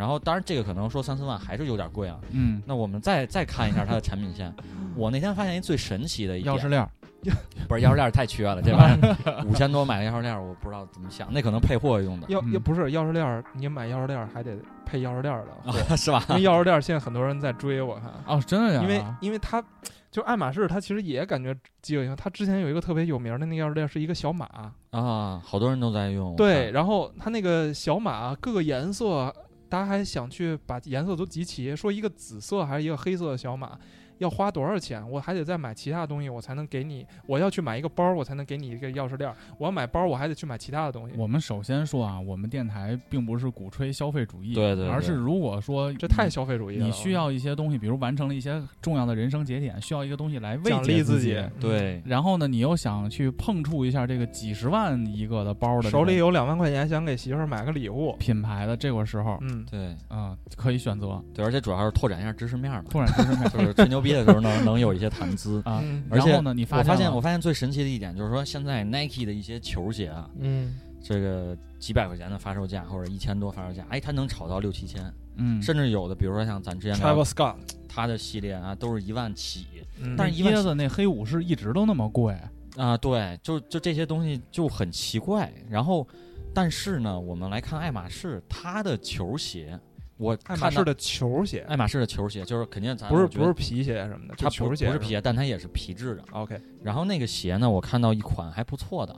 [0.00, 2.18] 然后当然这个可能说三四万还是有点贵啊。
[2.30, 4.50] 嗯，那我们再再看一下它的产品线。
[4.96, 6.88] 我那天发现一最神奇的一，钥匙链儿
[7.68, 16.24] 不是钥匙链儿太缺了，这玩意儿五千多买个钥匙链儿，我不知道怎么想，那可能配货用的要嗯要不是钥匙链儿，你买钥匙链儿还得配钥匙链儿的，啊，是吧？
[16.30, 18.10] 因为钥匙链儿现在很多人在追，我看。
[18.26, 18.80] 哦，真的呀？
[18.82, 19.62] 因为因为它
[20.10, 22.16] 就爱马仕，它其实也感觉饥饿营销。
[22.16, 24.48] 它之前有一个特别有名的那个钥匙链是一个小马，
[24.90, 26.34] 啊，好多人都在用。
[26.36, 29.32] 对，，然后它那个小马各个颜色，
[29.70, 33.78] 大家还想去把颜色都集齐，说一个紫色还是一个黑色的小马。
[34.20, 35.02] 要花多少钱？
[35.10, 37.06] 我还得再买其他东西，我才能给你。
[37.26, 39.34] 我要去买一个包，我才能给你一个钥匙链儿。
[39.58, 41.16] 我要买包，我还得去买其他的东西。
[41.16, 46.84] 我们首先说啊，我们电台并不是鼓吹消费主义，对对对而是如果说这太消费主义了。
[46.84, 58.14] 你需要一些东西，比如完成了一些重要的人生节点，需要一个东西来慰奖藉自励己，对，然后呢，你又想去碰触一下这个几十万一个的包的手里有两万块钱，想给媳妇儿买个礼物。
[58.18, 65.60] 品牌的这个时候，嗯，对啊、可以选择对，而且主要是拓展一下知识面儿嘛，拓展知识面就是吹牛逼的时候能 能有一些谈资。
[65.64, 65.80] 啊。
[65.82, 77.56] 嗯而且然后呢，你我发现，我发现最神奇的一点就是说，现在 Nike 的一些球鞋啊，嗯，这个几百块钱的发售价或者一千多发售价，哎，它能炒到六七千，嗯，甚至有的，比如说像咱之前聊 Travis Scott，
[77.88, 79.66] 它的系列啊，都是一万起
[80.00, 82.36] 嗯但是椰子那黑武士一直都那么贵，
[82.76, 85.52] 啊，对，就就这些东西就很奇怪。
[85.68, 86.06] 然后，
[86.54, 89.78] 但是呢，我们来看爱马仕，它的球鞋，
[90.20, 96.22] 我爱马仕的球鞋，爱马仕的球鞋，就是肯定咱不是不是皮鞋什么的，就它不球鞋不是皮鞋，但它也是皮质的。
[96.32, 99.16] OK，然后那个鞋呢，我看到一款还不错的，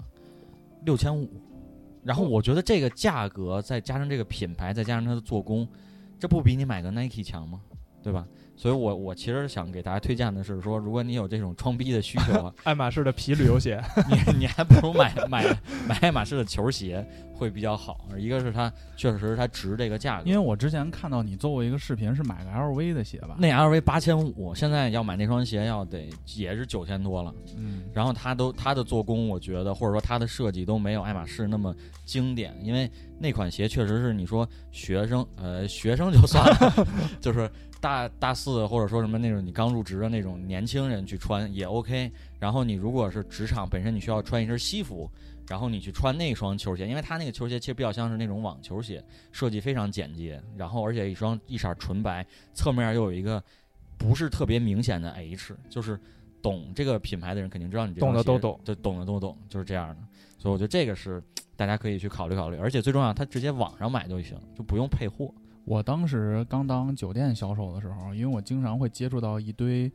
[0.84, 1.28] 六千五。
[2.04, 5.68] 然后我觉得这个价格，再加上这个品牌，再加上它的做工，
[6.20, 7.60] 这不比你买个 Nike 强吗？
[8.02, 8.26] 对吧？
[8.56, 15.44] 所以我我其实想给大家推荐的是说，如果你有这种装逼的需求啊，爱马仕的皮旅游鞋，你你还不如买买
[15.86, 17.04] 买爱马仕的球鞋
[17.42, 18.06] 会比较好。
[18.16, 23.34] 一个是它确实它值这个价格，因为我之前看到你做过一个视频，是买个 LV 的鞋吧？
[23.38, 27.34] 那 LV 八千五，现在要买那双鞋要得也是九千多了。
[27.56, 31.74] 嗯，然后它都它的做工，我觉得或者说它的设计都没有爱马仕那么
[32.04, 32.88] 经典，因为
[33.18, 36.86] 那款鞋确实是你说学生呃学生就算了，
[37.20, 42.12] 就是大大四或者说什么那种你刚入职的那种年轻人去穿也 OK。
[42.38, 45.08] 然后你如果是职场本身你需要穿一身西服，
[45.52, 53.42] 然后你去穿那双球鞋，因为它那个球鞋其实比较像是那种网球鞋，设计非常简洁，然后而且一双一色纯白，侧面又有一个
[53.98, 56.00] 不是特别明显的 H，就是
[56.40, 59.96] 懂这个品牌的人肯定知道你懂的都懂，就懂的都懂，就是这样的。
[60.38, 61.22] 所以我觉得这个是
[61.54, 65.30] 大家可以去考虑考虑，而且最重要，它直接网上买就行，就不用配货。
[65.66, 69.92] 我当时刚当酒店销售的时候，因为我经常会接触到一堆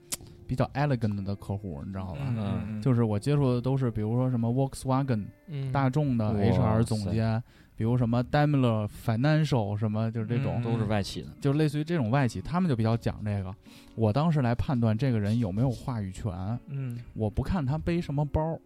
[0.48, 2.20] 比较 elegant 的客户，你知道吧？
[2.24, 7.43] 嗯，就是我接触的都是，比如说什么 Volkswagen 嗯，大众的 HR 总监，
[7.76, 13.54] 比如什么 Daimler Financial 什么，就是这种，嗯都是外企的，就类似于这种外企，他们就比较讲这个。
[13.95, 16.32] 我当时来判断这个人有没有话语权，
[16.68, 18.58] 嗯，我不看他背什么包，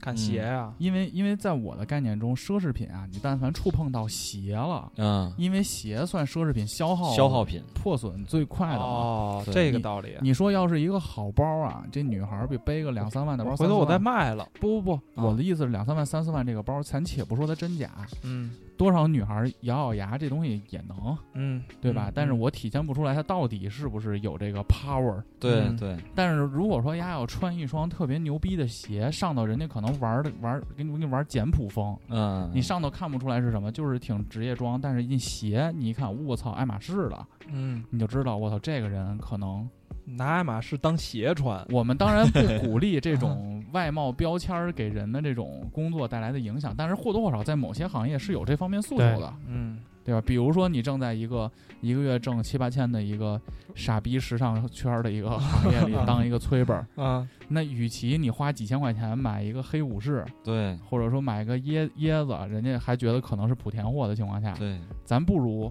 [0.00, 8.84] 看鞋啊，因为因为在我的概念中，奢侈品啊，你但凡触碰到鞋了，嗯，因为鞋算奢侈品消耗消耗品，破损最快的嘛。
[8.84, 10.16] 哦，这个道理。
[10.20, 17.90] 你说要是一个好包啊，这女孩儿比背个两三万的包，回头我再卖了，不不不，啊我的意思是两三万、三四万这个包，咱且不说它真假，
[18.22, 22.08] 嗯多少女孩儿咬咬牙这东西也能，嗯，对吧？
[22.08, 25.16] 嗯但是我体现不出来她到底是不是有这个 power。
[25.18, 39.68] 嗯对对，但是如果说丫要穿一双特别牛逼的鞋，上头人家可能玩的玩给你给你玩简朴风，嗯，你上头看不出来是什么，就是挺职业装，但是一鞋你一看，我操，爱马仕了，嗯，你就知道我操这个人可能。
[40.16, 49.78] 拿爱马仕当鞋穿，我们当然不 鼓励这种外貌标签儿给人的这种工作带来的影响，但是或多或少在某些行业是有这方面诉求的，嗯。
[50.04, 50.22] 对吧？
[50.24, 51.52] 比如说你正在一个
[51.82, 53.38] 一个月挣七八千的一个
[53.74, 65.70] 傻逼时尚圈儿的一个行业里 当一个催本儿，啊，那与其你花几千块钱买一个黑武士，对或者说买个椰椰子，人家还觉得可能是莆田货的情况下，对，咱不如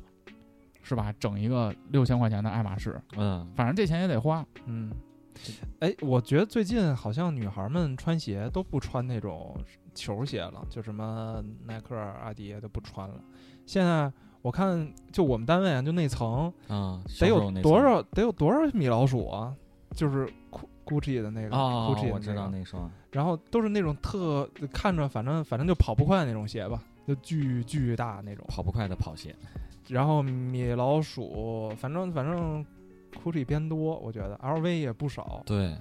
[0.87, 4.45] 是吧，整一个六千块钱的爱马仕，嗯，反正这钱也得花。
[4.67, 4.89] 嗯，
[5.79, 9.53] 哎，我觉得最近好像女孩们穿鞋都不穿那种
[9.93, 13.15] 球鞋了，就什么耐克、阿迪都不穿了。
[13.65, 14.09] 现在
[14.41, 19.53] 我看，就我们单位啊，就那层啊，得有多少得有多少米老鼠啊？
[19.91, 28.45] 就是 Gu- Gucci 的那个哦，Gucci 的我知道那双，然后都是那种特看着反正反正就跑不快那种鞋吧，就巨巨大那种。
[28.47, 29.35] 跑不快的跑鞋，
[29.89, 32.65] 然后米老鼠，反正反正
[33.23, 35.75] Gucci 偏多，我觉得 LV 也不少，对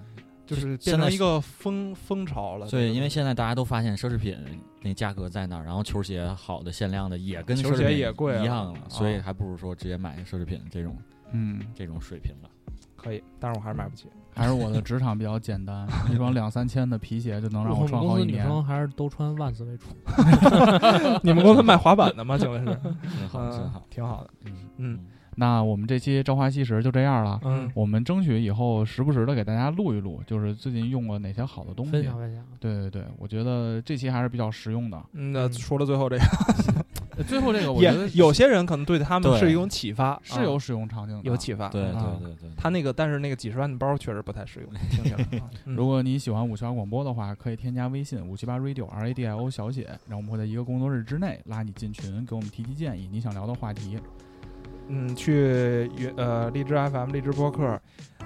[0.46, 2.68] 就是现在是变成一个风风潮了。
[2.68, 4.38] 对，因为现在大家都发现奢侈品
[4.80, 10.96] 那价格在那儿，然后球鞋好的限量的也跟球鞋奢侈品也贵一样了，所以啊还不如说直接买奢侈品这种
[11.32, 12.50] 嗯，这种水平了。
[12.94, 14.06] 可以，但是我还是买不起。
[14.36, 18.46] 还是我的职场比较简单， 一双两三千的皮鞋就能让我我们公司女穿好几年。
[18.46, 19.86] 生还是都穿万斯为主。
[21.24, 22.36] 你们公司卖滑板的吗？
[22.38, 22.66] 请问是？
[22.66, 24.30] 真好，真嗯好，，挺好的。
[24.44, 24.98] 嗯嗯
[25.38, 27.38] 那我们这期朝花夕拾就这样了。
[27.44, 32.16] 嗯我们争取以后时不时的给大家录一录，就是最近用过哪些好的东西分享。
[32.16, 32.42] 分享。
[32.58, 34.98] 对对对，我觉得这期还是比较实用的。
[35.12, 41.22] 嗯，那嗯除了最后这 个，呃最后这个，我觉得也有些人可能对他们是一种启发，啊是有使用场景的。
[41.24, 41.68] 有启发。
[41.68, 45.16] 对对啊对对，他那个，但是那个几十万的包确实不太实用，听起来。
[45.40, 53.98] 啊嗯如果你喜欢五七八广播的话，可以添加微信五七八 radio r a d i o 小写，然后我们会在一个工作日之内拉你进群，给我们提提建议，你想聊的话题。
[54.88, 57.80] 嗯，去云呃荔枝 FM、荔枝播客、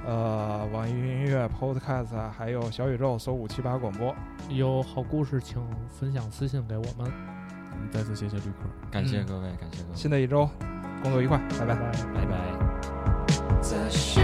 [0.04, 4.14] 呃网易云音乐、Podcast，还有小宇宙搜五七八广播。
[4.50, 5.56] 有好故事请
[5.88, 7.39] 分享私信给我们。
[7.80, 8.50] 嗯，再次谢谢旅客。
[8.64, 10.48] 嗯感谢各位，感谢各位，新的一周
[11.02, 11.74] 工作愉快，拜拜。
[11.74, 11.92] 拜拜。
[12.14, 12.36] 拜拜。
[13.60, 14.20] 在世